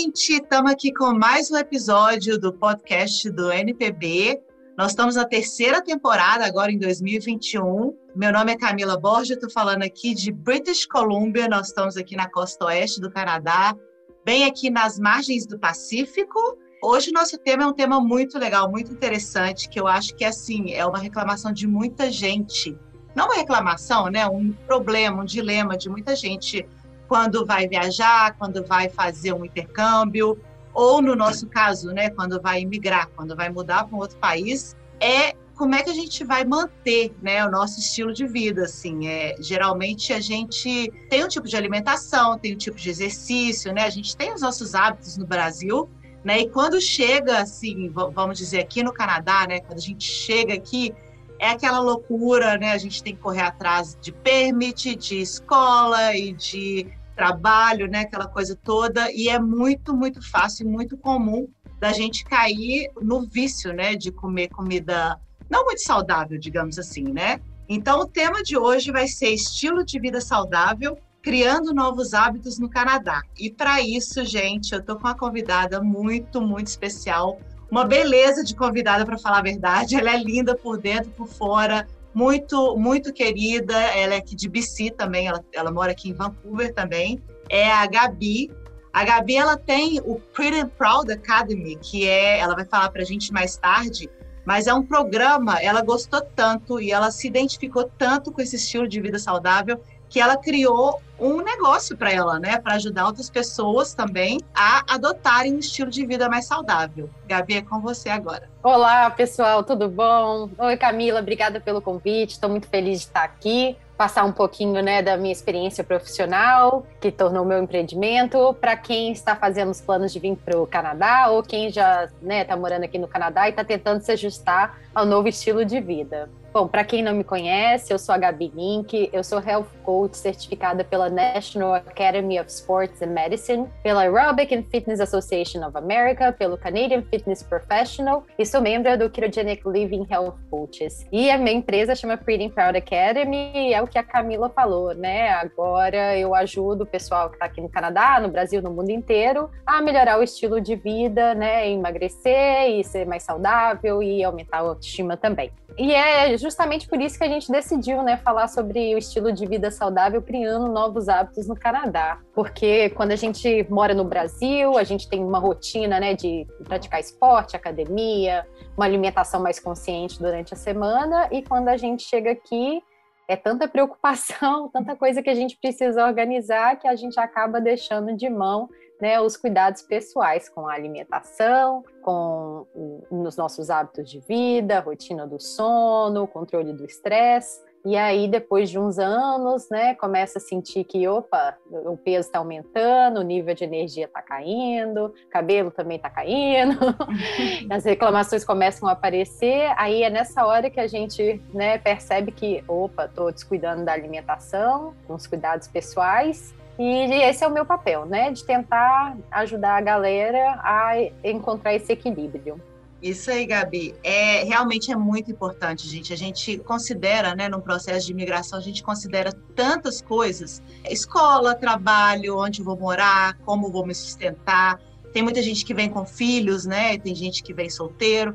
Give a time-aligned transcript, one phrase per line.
[0.00, 0.32] gente!
[0.32, 4.40] Estamos aqui com mais um episódio do podcast do NPB.
[4.78, 7.94] Nós estamos na terceira temporada, agora em 2021.
[8.16, 11.48] Meu nome é Camila Borges, estou falando aqui de British Columbia.
[11.48, 13.76] Nós estamos aqui na costa oeste do Canadá,
[14.24, 16.38] bem aqui nas margens do Pacífico.
[16.82, 20.72] Hoje nosso tema é um tema muito legal, muito interessante, que eu acho que assim
[20.72, 22.74] é uma reclamação de muita gente.
[23.14, 24.26] Não uma reclamação, né?
[24.26, 26.66] Um problema, um dilema de muita gente
[27.10, 30.38] quando vai viajar, quando vai fazer um intercâmbio,
[30.72, 34.76] ou no nosso caso, né, quando vai imigrar, quando vai mudar para um outro país,
[35.00, 39.08] é como é que a gente vai manter, né, o nosso estilo de vida, assim,
[39.08, 43.82] é, geralmente a gente tem um tipo de alimentação, tem um tipo de exercício, né,
[43.82, 45.90] a gente tem os nossos hábitos no Brasil,
[46.22, 50.54] né, e quando chega, assim, vamos dizer, aqui no Canadá, né, quando a gente chega
[50.54, 50.94] aqui,
[51.40, 56.32] é aquela loucura, né, a gente tem que correr atrás de permit, de escola e
[56.32, 61.46] de trabalho, né, aquela coisa toda, e é muito, muito fácil, muito comum
[61.78, 67.38] da gente cair no vício, né, de comer comida não muito saudável, digamos assim, né?
[67.68, 72.70] Então, o tema de hoje vai ser estilo de vida saudável, criando novos hábitos no
[72.70, 73.20] Canadá.
[73.38, 77.38] E para isso, gente, eu tô com uma convidada muito, muito especial,
[77.70, 79.94] uma beleza de convidada para falar a verdade.
[79.94, 83.74] Ela é linda por dentro, por fora, muito, muito querida.
[83.74, 87.22] Ela é aqui de BC também, ela, ela mora aqui em Vancouver também.
[87.48, 88.50] É a Gabi.
[88.92, 93.02] A Gabi ela tem o Pretty and Proud Academy, que é, ela vai falar para
[93.02, 94.10] a gente mais tarde,
[94.44, 95.60] mas é um programa.
[95.60, 100.20] Ela gostou tanto e ela se identificou tanto com esse estilo de vida saudável que
[100.20, 105.58] ela criou um negócio para ela, né, para ajudar outras pessoas também a adotarem um
[105.58, 107.08] estilo de vida mais saudável.
[107.26, 108.50] Gabi, é com você agora.
[108.62, 110.50] Olá, pessoal, tudo bom?
[110.58, 112.32] Oi, Camila, obrigada pelo convite.
[112.32, 117.12] Estou muito feliz de estar aqui passar um pouquinho né, da minha experiência profissional, que
[117.12, 121.42] tornou meu empreendimento, para quem está fazendo os planos de vir para o Canadá ou
[121.42, 125.04] quem já está né, tá morando aqui no Canadá e está tentando se ajustar ao
[125.04, 126.30] novo estilo de vida.
[126.52, 130.16] Bom, para quem não me conhece, eu sou a Gabi Link, eu sou Health Coach
[130.16, 136.32] certificada pela National Academy of Sports and Medicine, pela Aerobic and Fitness Association of America,
[136.32, 141.06] pelo Canadian Fitness Professional e sou membro do Ketogenic Living Health Coaches.
[141.12, 144.92] E a minha empresa chama Pretty Proud Academy e é o que a Camila falou,
[144.92, 145.30] né?
[145.30, 149.48] Agora eu ajudo o pessoal que está aqui no Canadá, no Brasil, no mundo inteiro,
[149.64, 151.70] a melhorar o estilo de vida, né?
[151.70, 155.52] Emagrecer e ser mais saudável e aumentar a autoestima também.
[155.78, 159.46] E é justamente por isso que a gente decidiu, né, falar sobre o estilo de
[159.46, 162.20] vida saudável, criando novos hábitos no Canadá.
[162.34, 167.00] Porque quando a gente mora no Brasil, a gente tem uma rotina, né, de praticar
[167.00, 172.82] esporte, academia, uma alimentação mais consciente durante a semana, e quando a gente chega aqui,
[173.28, 178.16] é tanta preocupação, tanta coisa que a gente precisa organizar que a gente acaba deixando
[178.16, 178.68] de mão
[179.00, 182.66] né, os cuidados pessoais com a alimentação, com
[183.10, 187.70] os nossos hábitos de vida, rotina do sono, controle do estresse.
[187.82, 192.38] E aí, depois de uns anos, né, começa a sentir que, opa, o peso está
[192.38, 196.78] aumentando, o nível de energia está caindo, o cabelo também está caindo,
[197.70, 199.72] as reclamações começam a aparecer.
[199.78, 204.94] Aí é nessa hora que a gente né, percebe que, opa, estou descuidando da alimentação,
[205.06, 208.30] com os cuidados pessoais, e esse é o meu papel, né?
[208.30, 210.92] De tentar ajudar a galera a
[211.22, 212.58] encontrar esse equilíbrio.
[213.02, 213.94] Isso aí, Gabi.
[214.02, 216.12] É, realmente é muito importante, gente.
[216.12, 222.38] A gente considera, né, no processo de imigração, a gente considera tantas coisas: escola, trabalho,
[222.38, 224.80] onde vou morar, como vou me sustentar.
[225.12, 226.96] Tem muita gente que vem com filhos, né?
[226.96, 228.34] Tem gente que vem solteiro.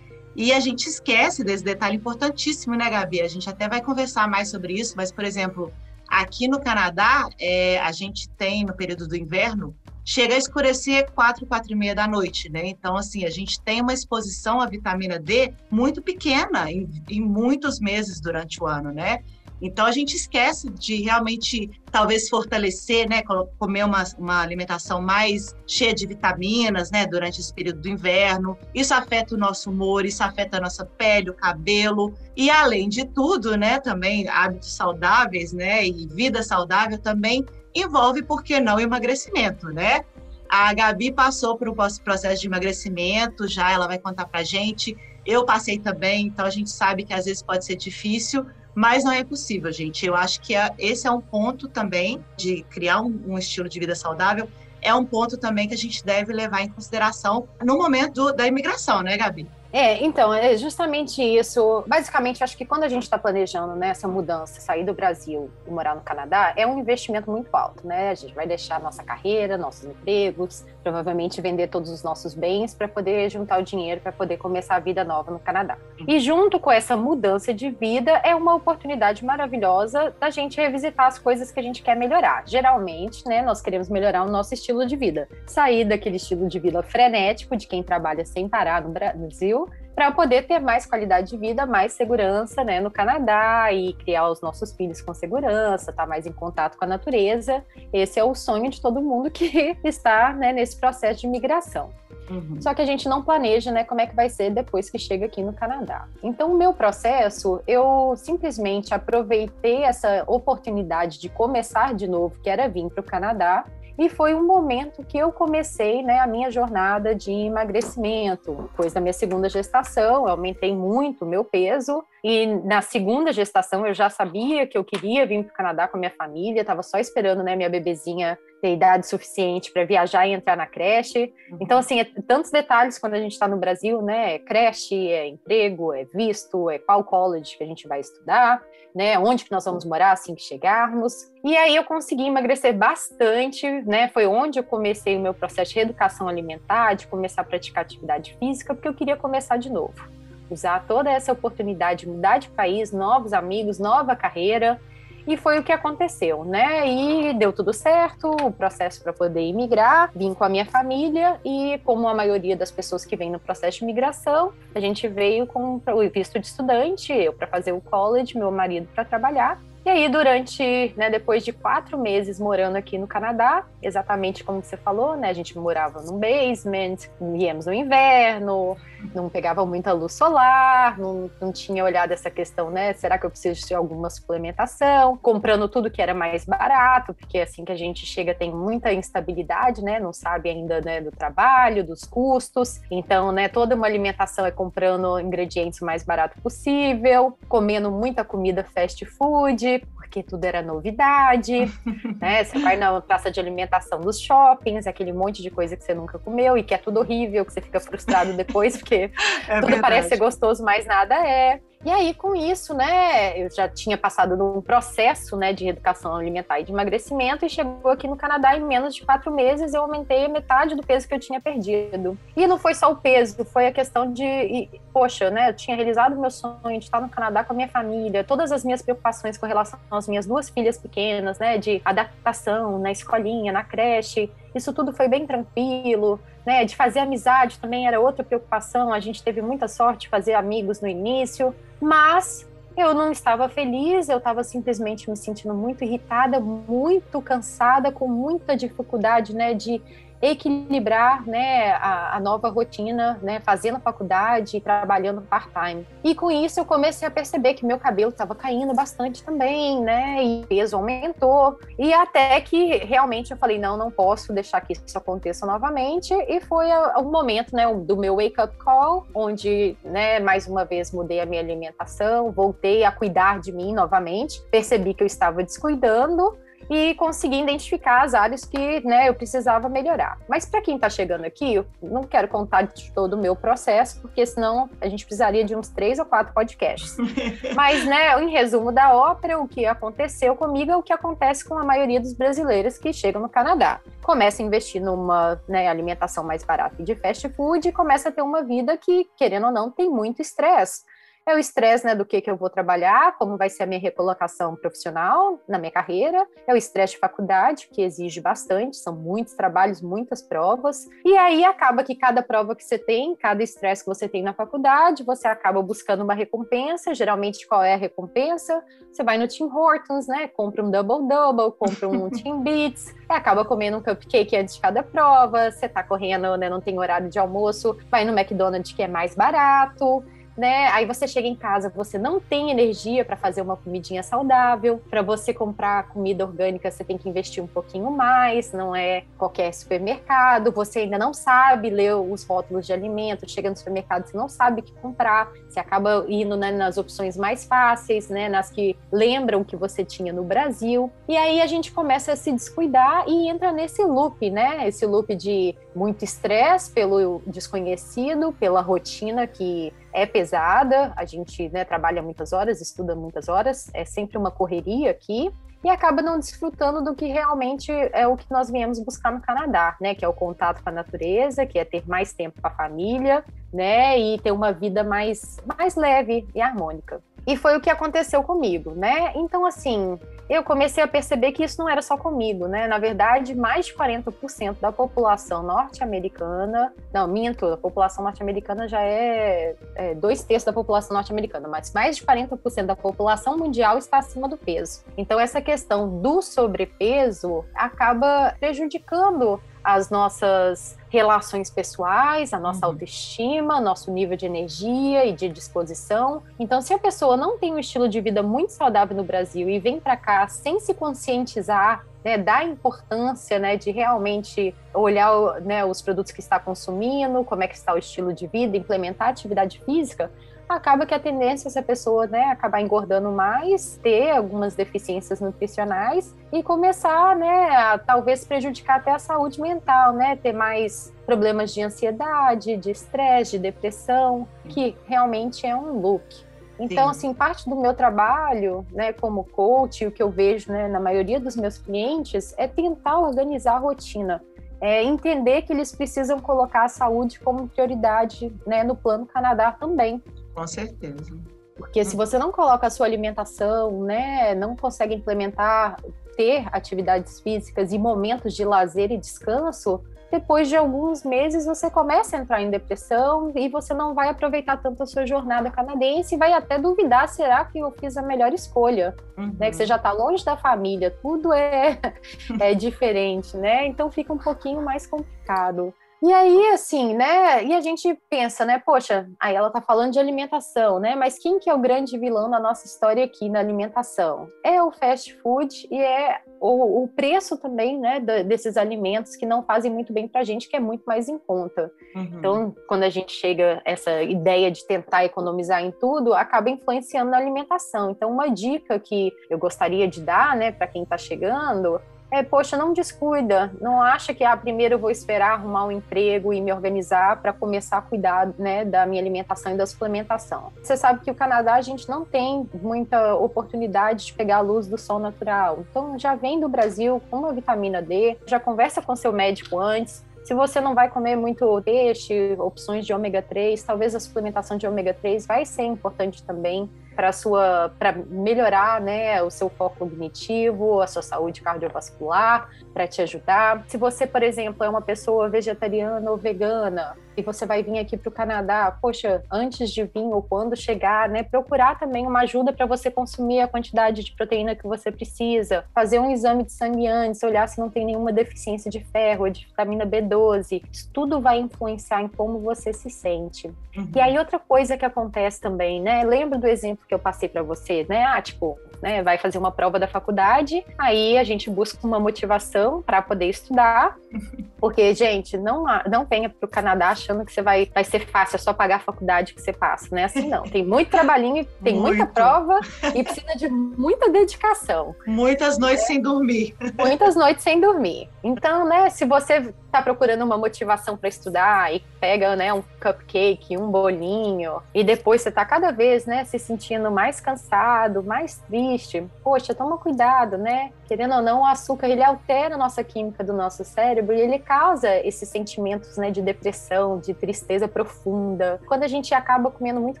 [0.34, 3.22] E a gente esquece desse detalhe importantíssimo, né, Gabi?
[3.22, 5.72] A gente até vai conversar mais sobre isso, mas, por exemplo,
[6.08, 11.44] Aqui no Canadá, é, a gente tem, no período do inverno, chega a escurecer 4,
[11.46, 12.66] 4 e meia da noite, né?
[12.66, 17.80] Então, assim, a gente tem uma exposição à vitamina D muito pequena em, em muitos
[17.80, 19.18] meses durante o ano, né?
[19.60, 23.22] Então a gente esquece de realmente talvez fortalecer, né,
[23.58, 28.56] comer uma, uma alimentação mais cheia de vitaminas, né, durante esse período do inverno.
[28.74, 33.06] Isso afeta o nosso humor, isso afeta a nossa pele, o cabelo e além de
[33.06, 37.44] tudo, né, também hábitos saudáveis, né, e vida saudável também
[37.74, 40.04] envolve, por que não, emagrecimento, né?
[40.48, 44.96] A Gabi passou por um processo de emagrecimento, já ela vai contar pra gente.
[45.24, 49.10] Eu passei também, então a gente sabe que às vezes pode ser difícil, mas não
[49.10, 50.04] é possível, gente.
[50.04, 53.80] Eu acho que é, esse é um ponto também de criar um, um, estilo de
[53.80, 54.46] vida saudável.
[54.82, 58.46] É um ponto também que a gente deve levar em consideração no momento do, da
[58.46, 59.48] imigração, né, Gabi?
[59.72, 61.84] É, então, é justamente isso.
[61.86, 65.70] Basicamente, acho que quando a gente está planejando né, essa mudança, sair do Brasil e
[65.70, 68.10] morar no Canadá, é um investimento muito alto, né?
[68.10, 72.86] A gente vai deixar nossa carreira, nossos empregos, provavelmente vender todos os nossos bens para
[72.86, 75.76] poder juntar o dinheiro para poder começar a vida nova no Canadá.
[76.06, 81.18] E junto com essa mudança de vida, é uma oportunidade maravilhosa da gente revisitar as
[81.18, 82.44] coisas que a gente quer melhorar.
[82.46, 86.80] Geralmente, né, nós queremos melhorar o nosso estilo de vida, sair daquele estilo de vida
[86.84, 91.64] frenético de quem trabalha sem parar no Brasil para poder ter mais qualidade de vida,
[91.64, 96.26] mais segurança né, no Canadá e criar os nossos filhos com segurança, estar tá mais
[96.26, 97.64] em contato com a natureza.
[97.90, 101.88] Esse é o sonho de todo mundo que está né, nesse processo de migração.
[102.28, 102.60] Uhum.
[102.60, 105.24] Só que a gente não planeja, né, como é que vai ser depois que chega
[105.24, 106.06] aqui no Canadá.
[106.22, 112.68] Então, o meu processo, eu simplesmente aproveitei essa oportunidade de começar de novo, que era
[112.68, 113.64] vir para o Canadá,
[113.98, 118.68] e foi um momento que eu comecei né, a minha jornada de emagrecimento.
[118.70, 122.04] Depois da minha segunda gestação, eu aumentei muito o meu peso.
[122.24, 125.96] E na segunda gestação, eu já sabia que eu queria vir para o Canadá com
[125.96, 126.60] a minha família.
[126.60, 131.32] Estava só esperando né, minha bebezinha ter idade suficiente para viajar e entrar na creche.
[131.50, 131.58] Uhum.
[131.60, 134.34] Então, assim, é tantos detalhes quando a gente está no Brasil, né?
[134.34, 138.62] É creche, é emprego, é visto, é qual college que a gente vai estudar,
[138.94, 139.18] né?
[139.18, 141.30] Onde que nós vamos morar assim que chegarmos.
[141.44, 144.08] E aí eu consegui emagrecer bastante, né?
[144.08, 148.36] Foi onde eu comecei o meu processo de reeducação alimentar, de começar a praticar atividade
[148.38, 150.15] física, porque eu queria começar de novo.
[150.50, 154.80] Usar toda essa oportunidade, mudar de país, novos amigos, nova carreira
[155.26, 156.88] e foi o que aconteceu, né?
[156.88, 161.80] E deu tudo certo, o processo para poder imigrar, vim com a minha família e,
[161.84, 165.80] como a maioria das pessoas que vem no processo de imigração, a gente veio com
[165.84, 169.60] o visto de estudante, eu para fazer o college, meu marido para trabalhar.
[169.86, 174.76] E aí, durante, né, depois de quatro meses morando aqui no Canadá, exatamente como você
[174.76, 176.96] falou, né, a gente morava num basement,
[177.36, 178.76] íamos no inverno,
[179.14, 183.30] não pegava muita luz solar, não, não tinha olhado essa questão, né, será que eu
[183.30, 185.16] preciso de alguma suplementação?
[185.18, 189.84] Comprando tudo que era mais barato, porque assim que a gente chega tem muita instabilidade,
[189.84, 194.50] né, não sabe ainda, né, do trabalho, dos custos, então, né, toda uma alimentação é
[194.50, 199.75] comprando ingredientes mais barato possível, comendo muita comida fast food,
[200.06, 201.70] porque tudo era novidade,
[202.20, 202.44] né?
[202.44, 206.18] Você vai na praça de alimentação dos shoppings, aquele monte de coisa que você nunca
[206.18, 209.10] comeu e que é tudo horrível, que você fica frustrado depois, porque
[209.48, 209.80] é tudo verdade.
[209.80, 211.60] parece ser gostoso, mas nada é.
[211.84, 216.58] E aí, com isso, né, eu já tinha passado num processo, né, de educação alimentar
[216.58, 220.26] e de emagrecimento e chegou aqui no Canadá em menos de quatro meses eu aumentei
[220.26, 222.18] metade do peso que eu tinha perdido.
[222.36, 225.76] E não foi só o peso, foi a questão de, e, poxa, né, eu tinha
[225.76, 228.82] realizado o meu sonho de estar no Canadá com a minha família, todas as minhas
[228.82, 234.30] preocupações com relação às minhas duas filhas pequenas, né, de adaptação na escolinha, na creche,
[234.56, 236.64] isso tudo foi bem tranquilo, né?
[236.64, 238.92] De fazer amizade também era outra preocupação.
[238.92, 244.08] A gente teve muita sorte de fazer amigos no início, mas eu não estava feliz,
[244.08, 249.80] eu estava simplesmente me sentindo muito irritada, muito cansada, com muita dificuldade, né, de
[250.20, 255.86] equilibrar né, a, a, nova rotina, né, fazendo faculdade e trabalhando part-time.
[256.02, 260.24] E com isso eu comecei a perceber que meu cabelo estava caindo bastante também, né,
[260.24, 261.58] e o peso aumentou.
[261.78, 266.14] E até que realmente eu falei, não, não posso deixar que isso aconteça novamente.
[266.14, 271.20] E foi o momento né, do meu wake-up call, onde, né, mais uma vez mudei
[271.20, 276.36] a minha alimentação, voltei a cuidar de mim novamente, percebi que eu estava descuidando
[276.70, 280.18] e conseguir identificar as áreas que né, eu precisava melhorar.
[280.28, 284.00] Mas para quem está chegando aqui, eu não quero contar de todo o meu processo,
[284.00, 286.96] porque senão a gente precisaria de uns três ou quatro podcasts.
[287.54, 291.56] Mas, né, em resumo da ópera, o que aconteceu comigo é o que acontece com
[291.56, 293.80] a maioria dos brasileiros que chegam no Canadá.
[294.02, 298.12] Começa a investir numa né, alimentação mais barata e de fast food e começa a
[298.12, 300.84] ter uma vida que, querendo ou não, tem muito estresse
[301.26, 303.80] é o estresse né, do que, que eu vou trabalhar, como vai ser a minha
[303.80, 309.34] recolocação profissional na minha carreira, é o estresse de faculdade, que exige bastante, são muitos
[309.34, 313.88] trabalhos, muitas provas, e aí acaba que cada prova que você tem, cada estresse que
[313.88, 318.62] você tem na faculdade, você acaba buscando uma recompensa, geralmente qual é a recompensa?
[318.92, 323.78] Você vai no Tim Hortons, né, compra um double-double, compra um Tim Beats, acaba comendo
[323.78, 327.76] um cupcake antes de cada prova, você tá correndo, né, não tem horário de almoço,
[327.90, 330.04] vai no McDonald's que é mais barato,
[330.36, 330.68] né?
[330.68, 334.80] Aí você chega em casa, você não tem energia para fazer uma comidinha saudável.
[334.90, 339.52] Para você comprar comida orgânica, você tem que investir um pouquinho mais, não é qualquer
[339.52, 340.52] supermercado.
[340.52, 344.60] Você ainda não sabe ler os rótulos de alimento, chega no supermercado, você não sabe
[344.60, 345.30] o que comprar.
[345.48, 350.12] Você acaba indo né, nas opções mais fáceis, né, nas que lembram que você tinha
[350.12, 350.90] no Brasil.
[351.08, 354.68] E aí a gente começa a se descuidar e entra nesse loop, né?
[354.68, 361.64] Esse loop de muito estresse pelo desconhecido, pela rotina que é pesada, a gente né,
[361.64, 365.32] trabalha muitas horas, estuda muitas horas, é sempre uma correria aqui,
[365.64, 369.74] e acaba não desfrutando do que realmente é o que nós viemos buscar no Canadá,
[369.80, 369.94] né?
[369.94, 373.24] Que é o contato com a natureza, que é ter mais tempo com a família,
[373.50, 373.98] né?
[373.98, 377.00] E ter uma vida mais, mais leve e harmônica.
[377.26, 379.12] E foi o que aconteceu comigo, né?
[379.16, 382.66] Então, assim, eu comecei a perceber que isso não era só comigo, né?
[382.66, 389.54] Na verdade, mais de 40% da população norte-americana, não, minto, a população norte-americana já é,
[389.74, 394.28] é dois terços da população norte-americana, mas mais de 40% da população mundial está acima
[394.28, 394.84] do peso.
[394.96, 402.72] Então, essa questão do sobrepeso acaba prejudicando as nossas relações pessoais, a nossa uhum.
[402.72, 406.22] autoestima, nosso nível de energia e de disposição.
[406.38, 409.58] Então, se a pessoa não tem um estilo de vida muito saudável no Brasil e
[409.58, 415.82] vem para cá sem se conscientizar né, da importância né, de realmente olhar né, os
[415.82, 420.12] produtos que está consumindo, como é que está o estilo de vida, implementar atividade física,
[420.48, 426.14] acaba que a tendência é essa pessoa, né, acabar engordando mais, ter algumas deficiências nutricionais
[426.32, 431.62] e começar, né, a talvez prejudicar até a saúde mental, né, ter mais problemas de
[431.62, 436.26] ansiedade, de estresse, de depressão, que realmente é um look.
[436.58, 436.90] Então, Sim.
[436.90, 441.20] assim, parte do meu trabalho, né, como coach, o que eu vejo, né, na maioria
[441.20, 444.22] dos meus clientes, é tentar organizar a rotina.
[444.58, 450.02] É entender que eles precisam colocar a saúde como prioridade né, no plano Canadá também.
[450.36, 451.18] Com certeza.
[451.56, 455.76] Porque se você não coloca a sua alimentação, né, não consegue implementar,
[456.14, 462.16] ter atividades físicas e momentos de lazer e descanso, depois de alguns meses você começa
[462.16, 466.18] a entrar em depressão e você não vai aproveitar tanto a sua jornada canadense e
[466.18, 468.94] vai até duvidar, será que eu fiz a melhor escolha?
[469.16, 469.34] Uhum.
[469.38, 471.80] Né, que você já está longe da família, tudo é,
[472.38, 473.66] é diferente, né?
[473.66, 475.72] Então fica um pouquinho mais complicado.
[476.02, 477.44] E aí, assim, né?
[477.44, 478.62] E a gente pensa, né?
[478.64, 480.94] Poxa, aí ela tá falando de alimentação, né?
[480.94, 484.28] Mas quem que é o grande vilão da nossa história aqui na alimentação?
[484.44, 487.98] É o fast food e é o, o preço também, né?
[488.24, 491.70] desses alimentos que não fazem muito bem pra gente, que é muito mais em conta.
[491.94, 492.10] Uhum.
[492.18, 497.16] Então, quando a gente chega essa ideia de tentar economizar em tudo, acaba influenciando na
[497.16, 497.90] alimentação.
[497.90, 502.56] Então, uma dica que eu gostaria de dar, né, para quem tá chegando, é, poxa,
[502.56, 506.52] não descuida, não acha que ah, primeiro eu vou esperar arrumar um emprego e me
[506.52, 510.52] organizar para começar a cuidar né, da minha alimentação e da suplementação.
[510.62, 514.66] Você sabe que o Canadá a gente não tem muita oportunidade de pegar a luz
[514.66, 518.94] do sol natural, então já vem do Brasil com uma vitamina D, já conversa com
[518.94, 523.94] seu médico antes, se você não vai comer muito peixe, opções de ômega 3, talvez
[523.94, 529.30] a suplementação de ômega 3 vai ser importante também para sua para melhorar né, o
[529.30, 533.62] seu foco cognitivo, a sua saúde cardiovascular, para te ajudar.
[533.68, 537.96] Se você, por exemplo, é uma pessoa vegetariana ou vegana, e você vai vir aqui
[537.96, 542.52] para o Canadá, poxa, antes de vir ou quando chegar, né, procurar também uma ajuda
[542.52, 546.86] para você consumir a quantidade de proteína que você precisa, fazer um exame de sangue
[546.86, 550.62] antes, olhar se não tem nenhuma deficiência de ferro, de vitamina B12.
[550.70, 553.48] Isso tudo vai influenciar em como você se sente.
[553.76, 553.90] Uhum.
[553.94, 556.04] E aí outra coisa que acontece também, né?
[556.04, 558.04] Lembra do exemplo que eu passei para você, né?
[558.04, 562.80] Ah, tipo, né, vai fazer uma prova da faculdade, aí a gente busca uma motivação
[562.82, 563.96] para poder estudar,
[564.60, 568.36] porque gente, não não venha para o Canadá achando que você vai, vai ser fácil,
[568.36, 570.04] é só pagar a faculdade que você passa, né?
[570.04, 571.96] Assim não, tem muito trabalhinho, tem muito.
[571.96, 572.60] muita prova
[572.94, 574.94] e precisa de muita dedicação.
[575.04, 575.86] Muitas noites é.
[575.88, 576.54] sem dormir.
[576.78, 578.08] Muitas noites sem dormir.
[578.22, 583.56] Então, né, se você está procurando uma motivação para estudar e pega, né, um cupcake,
[583.56, 588.75] um bolinho, e depois você está cada vez, né, se sentindo mais cansado, mais triste,
[589.22, 590.72] poxa, toma cuidado, né?
[590.86, 594.38] Querendo ou não, o açúcar ele altera a nossa química do nosso cérebro e ele
[594.38, 598.60] causa esses sentimentos, né, de depressão, de tristeza profunda.
[598.66, 600.00] Quando a gente acaba comendo muito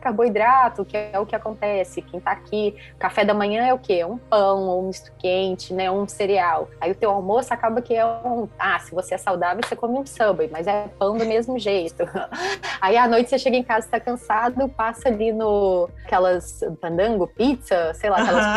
[0.00, 4.04] carboidrato, que é o que acontece, quem está aqui, café da manhã é o quê?
[4.04, 6.68] Um pão ou um misto quente, né, um cereal.
[6.80, 9.98] Aí o teu almoço acaba que é um, ah, se você é saudável, você come
[9.98, 12.04] um Subway, mas é pão do mesmo jeito.
[12.80, 17.92] Aí à noite você chega em casa, está cansado, passa ali no aquelas pandango, pizza,
[17.94, 18.55] sei lá, aquelas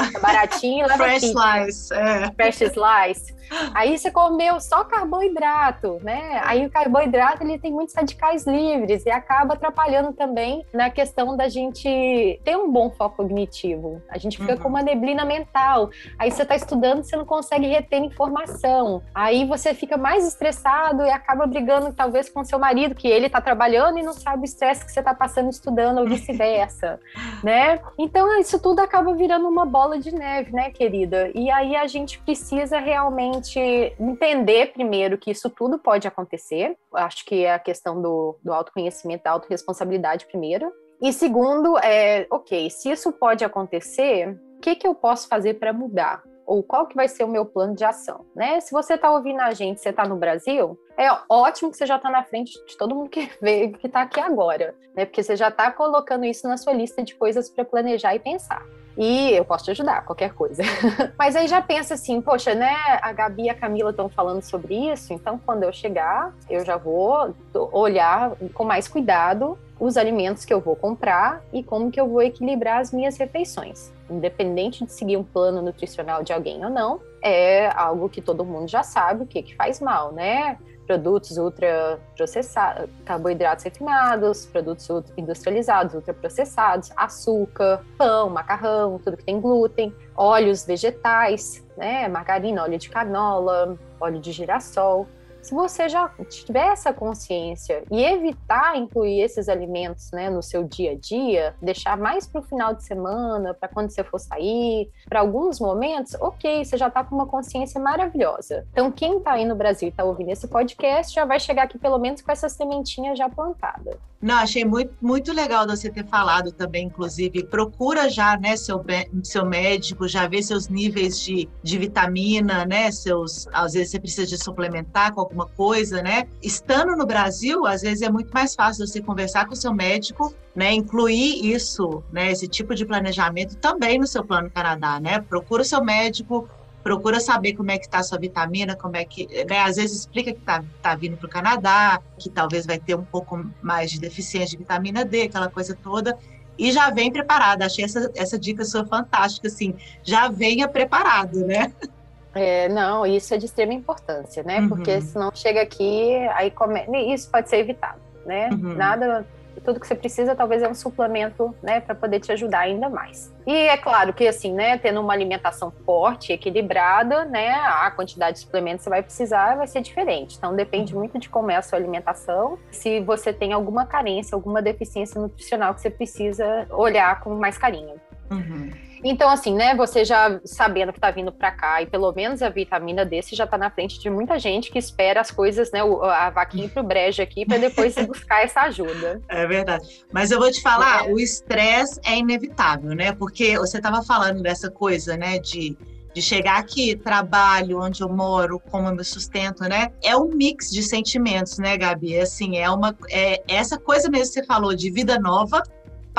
[0.79, 1.63] e leva Fresh pizza.
[1.65, 2.31] slice, é.
[2.35, 3.38] Fresh slice.
[3.73, 6.41] Aí você comeu só carboidrato, né?
[6.43, 11.47] Aí o carboidrato ele tem muitos radicais livres e acaba atrapalhando também na questão da
[11.47, 14.01] gente ter um bom foco cognitivo.
[14.09, 14.59] A gente fica uhum.
[14.59, 15.89] com uma neblina mental.
[16.17, 19.03] Aí você está estudando, você não consegue reter informação.
[19.13, 23.41] Aí você fica mais estressado e acaba brigando talvez com seu marido, que ele está
[23.41, 26.99] trabalhando e não sabe o estresse que você está passando estudando ou vice-versa,
[27.43, 27.79] né?
[27.97, 31.29] Então isso tudo acaba virando uma bola de neve, né, querida?
[31.35, 36.75] E aí a gente precisa realmente gente entender primeiro que isso tudo pode acontecer.
[36.93, 40.71] Acho que é a questão do, do autoconhecimento, da autorresponsabilidade primeiro.
[41.01, 45.71] E segundo, é, ok, se isso pode acontecer, o que, que eu posso fazer para
[45.71, 46.21] mudar?
[46.45, 48.59] Ou qual que vai ser o meu plano de ação, né?
[48.59, 51.95] Se você está ouvindo a gente, você está no Brasil, é ótimo que você já
[51.97, 55.05] está na frente de todo mundo que vê que está aqui agora, né?
[55.05, 58.65] Porque você já está colocando isso na sua lista de coisas para planejar e pensar
[58.99, 60.61] e eu posso te ajudar, qualquer coisa.
[61.17, 62.75] Mas aí já pensa assim, poxa, né?
[63.01, 66.75] A Gabi e a Camila estão falando sobre isso, então quando eu chegar, eu já
[66.75, 67.33] vou
[67.71, 72.21] olhar com mais cuidado os alimentos que eu vou comprar e como que eu vou
[72.21, 73.89] equilibrar as minhas refeições.
[74.09, 78.67] Independente de seguir um plano nutricional de alguém ou não, é algo que todo mundo
[78.67, 80.57] já sabe o que, que faz mal, né?
[80.89, 90.65] Produtos ultraprocessados, carboidratos refinados, produtos industrializados, ultraprocessados, açúcar, pão, macarrão, tudo que tem glúten, óleos
[90.65, 95.07] vegetais, né, margarina, óleo de canola, óleo de girassol.
[95.41, 100.91] Se você já tiver essa consciência e evitar incluir esses alimentos né, no seu dia
[100.91, 105.21] a dia, deixar mais para o final de semana, para quando você for sair, para
[105.21, 108.67] alguns momentos, ok, você já está com uma consciência maravilhosa.
[108.71, 111.77] Então, quem está aí no Brasil e está ouvindo esse podcast já vai chegar aqui
[111.77, 113.97] pelo menos com essa sementinha já plantada.
[114.21, 118.83] Não, achei muito, muito legal você ter falado também, inclusive, procura já, né, seu,
[119.23, 124.27] seu médico, já ver seus níveis de, de vitamina, né, seus, às vezes você precisa
[124.27, 126.27] de suplementar com coisa, né?
[126.41, 130.33] Estando no Brasil, às vezes é muito mais fácil você conversar com o seu médico,
[130.55, 135.21] né, incluir isso, né, esse tipo de planejamento também no seu plano Canadá, né?
[135.21, 136.49] Procura o seu médico,
[136.83, 139.99] procura saber como é que está a sua vitamina, como é que, né, às vezes
[139.99, 143.91] explica que está tá vindo para o Canadá, que talvez vai ter um pouco mais
[143.91, 146.17] de deficiência de vitamina D, aquela coisa toda,
[146.57, 147.65] e já vem preparada.
[147.65, 151.71] Achei essa, essa dica sua fantástica, assim, já venha preparado, né?
[152.33, 154.59] É, não, isso é de extrema importância, né?
[154.59, 154.69] Uhum.
[154.69, 156.85] Porque senão chega aqui, aí come...
[157.13, 158.49] isso pode ser evitado, né?
[158.51, 158.75] Uhum.
[158.75, 159.25] Nada
[159.59, 163.33] tudo que você precisa talvez é um suplemento, né, para poder te ajudar ainda mais.
[163.45, 168.39] E é claro que assim, né, tendo uma alimentação forte, equilibrada, né, a quantidade de
[168.43, 170.37] suplementos que você vai precisar vai ser diferente.
[170.37, 174.61] Então depende muito de como é a sua alimentação, se você tem alguma carência, alguma
[174.61, 177.95] deficiência nutricional que você precisa olhar com mais carinho.
[178.31, 178.71] Uhum.
[179.03, 182.49] Então, assim, né, você já sabendo que tá vindo para cá e pelo menos a
[182.49, 185.81] vitamina D você já tá na frente de muita gente que espera as coisas, né,
[185.81, 189.21] a vaquinha pro brejo aqui para depois buscar essa ajuda.
[189.29, 190.03] É verdade.
[190.11, 191.13] Mas eu vou te falar, é.
[191.13, 193.13] o estresse é inevitável, né?
[193.13, 195.77] Porque você tava falando dessa coisa, né, de
[196.13, 199.91] de chegar aqui, trabalho, onde eu moro, como eu me sustento, né?
[200.03, 202.19] É um mix de sentimentos, né, Gabi?
[202.19, 205.61] Assim, é uma é essa coisa mesmo que você falou de vida nova,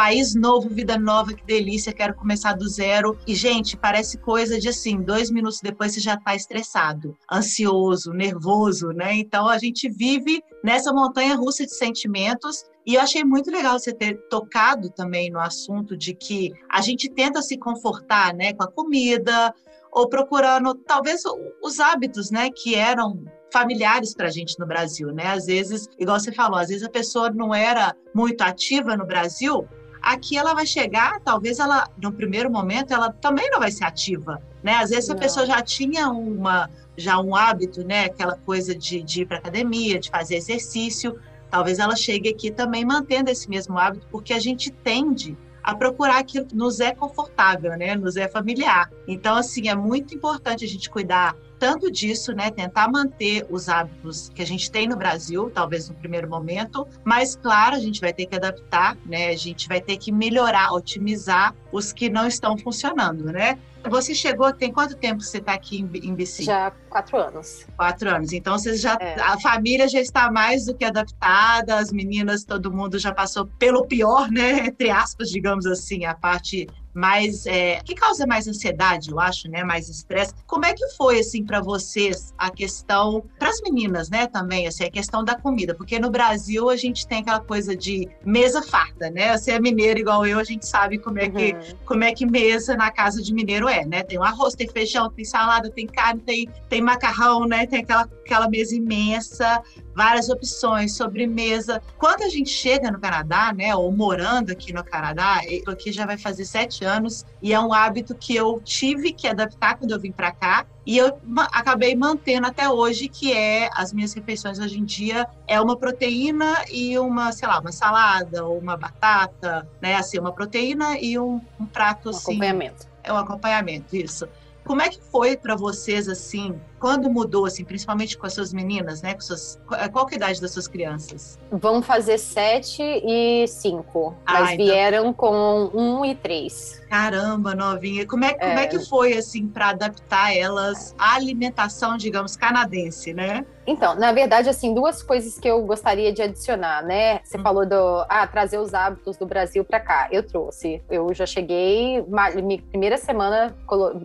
[0.01, 3.19] país novo, vida nova, que delícia, quero começar do zero.
[3.27, 8.93] E, gente, parece coisa de assim, dois minutos depois você já está estressado, ansioso, nervoso,
[8.93, 9.17] né?
[9.17, 12.65] Então a gente vive nessa montanha russa de sentimentos.
[12.87, 17.11] E eu achei muito legal você ter tocado também no assunto de que a gente
[17.11, 19.55] tenta se confortar, né, com a comida,
[19.93, 21.21] ou procurando talvez
[21.63, 25.27] os hábitos, né, que eram familiares para a gente no Brasil, né?
[25.27, 29.69] Às vezes, igual você falou, às vezes a pessoa não era muito ativa no Brasil,
[30.03, 34.41] aqui ela vai chegar, talvez ela, no primeiro momento, ela também não vai ser ativa,
[34.63, 34.75] né?
[34.75, 35.17] Às vezes não.
[35.17, 38.07] a pessoa já tinha uma, já um hábito, né?
[38.07, 41.19] Aquela coisa de, de ir para academia, de fazer exercício,
[41.51, 46.19] talvez ela chegue aqui também mantendo esse mesmo hábito, porque a gente tende a procurar
[46.19, 47.95] aquilo que nos é confortável, né?
[47.95, 48.91] Nos é familiar.
[49.07, 54.31] Então, assim, é muito importante a gente cuidar tanto disso, né, tentar manter os hábitos
[54.35, 58.15] que a gente tem no Brasil, talvez no primeiro momento, mas claro, a gente vai
[58.15, 62.57] ter que adaptar, né, a gente vai ter que melhorar, otimizar os que não estão
[62.57, 63.59] funcionando, né?
[63.89, 66.43] Você chegou, tem quanto tempo você está aqui em, em BC?
[66.43, 67.67] Já quatro anos.
[67.77, 68.33] Quatro anos.
[68.33, 69.19] Então, você já, é.
[69.19, 73.87] a família já está mais do que adaptada, as meninas, todo mundo já passou pelo
[73.87, 74.67] pior, né?
[74.67, 79.63] Entre aspas, digamos assim, a parte mais é, que causa mais ansiedade, eu acho, né?
[79.65, 80.35] Mais estresse.
[80.47, 84.27] Como é que foi assim para vocês a questão para as meninas, né?
[84.27, 88.09] Também assim a questão da comida, porque no Brasil a gente tem aquela coisa de
[88.25, 89.37] mesa farta, né?
[89.37, 91.77] Você é mineiro igual eu, a gente sabe como é que uhum.
[91.85, 94.03] como é que mesa na casa de mineiro é, né?
[94.03, 97.67] Tem o arroz, tem feijão, tem salada, tem carne, tem, tem macarrão, né?
[97.67, 99.63] Tem aquela aquela mesa imensa
[99.95, 101.83] várias opções, sobremesa.
[101.99, 106.07] Quando a gente chega no Canadá, né, ou morando aqui no Canadá, eu aqui já
[106.07, 110.01] vai fazer sete anos e é um hábito que eu tive que adaptar quando eu
[110.01, 111.19] vim para cá e eu
[111.53, 116.65] acabei mantendo até hoje, que é as minhas refeições hoje em dia é uma proteína
[116.71, 121.41] e uma, sei lá, uma salada ou uma batata, né, assim, uma proteína e um,
[121.59, 122.33] um prato um assim.
[122.33, 122.89] Acompanhamento.
[123.03, 124.29] É um acompanhamento, isso.
[124.65, 129.03] Como é que foi para vocês assim quando mudou, assim, principalmente com as suas meninas,
[129.03, 129.13] né?
[129.13, 129.61] Com suas,
[129.93, 131.39] qual é a idade das suas crianças?
[131.53, 134.67] Vão fazer sete e cinco, ah, mas então...
[134.67, 136.81] vieram com um e três.
[136.89, 138.07] Caramba, novinha.
[138.07, 143.45] Como é, como é que foi, assim, para adaptar elas à alimentação, digamos, canadense, né?
[143.67, 147.21] Então, na verdade, assim, duas coisas que eu gostaria de adicionar, né?
[147.23, 147.43] Você hum.
[147.43, 150.09] falou do ah, trazer os hábitos do Brasil para cá.
[150.11, 150.83] Eu trouxe.
[150.91, 152.05] Eu já cheguei,
[152.43, 153.55] minha primeira semana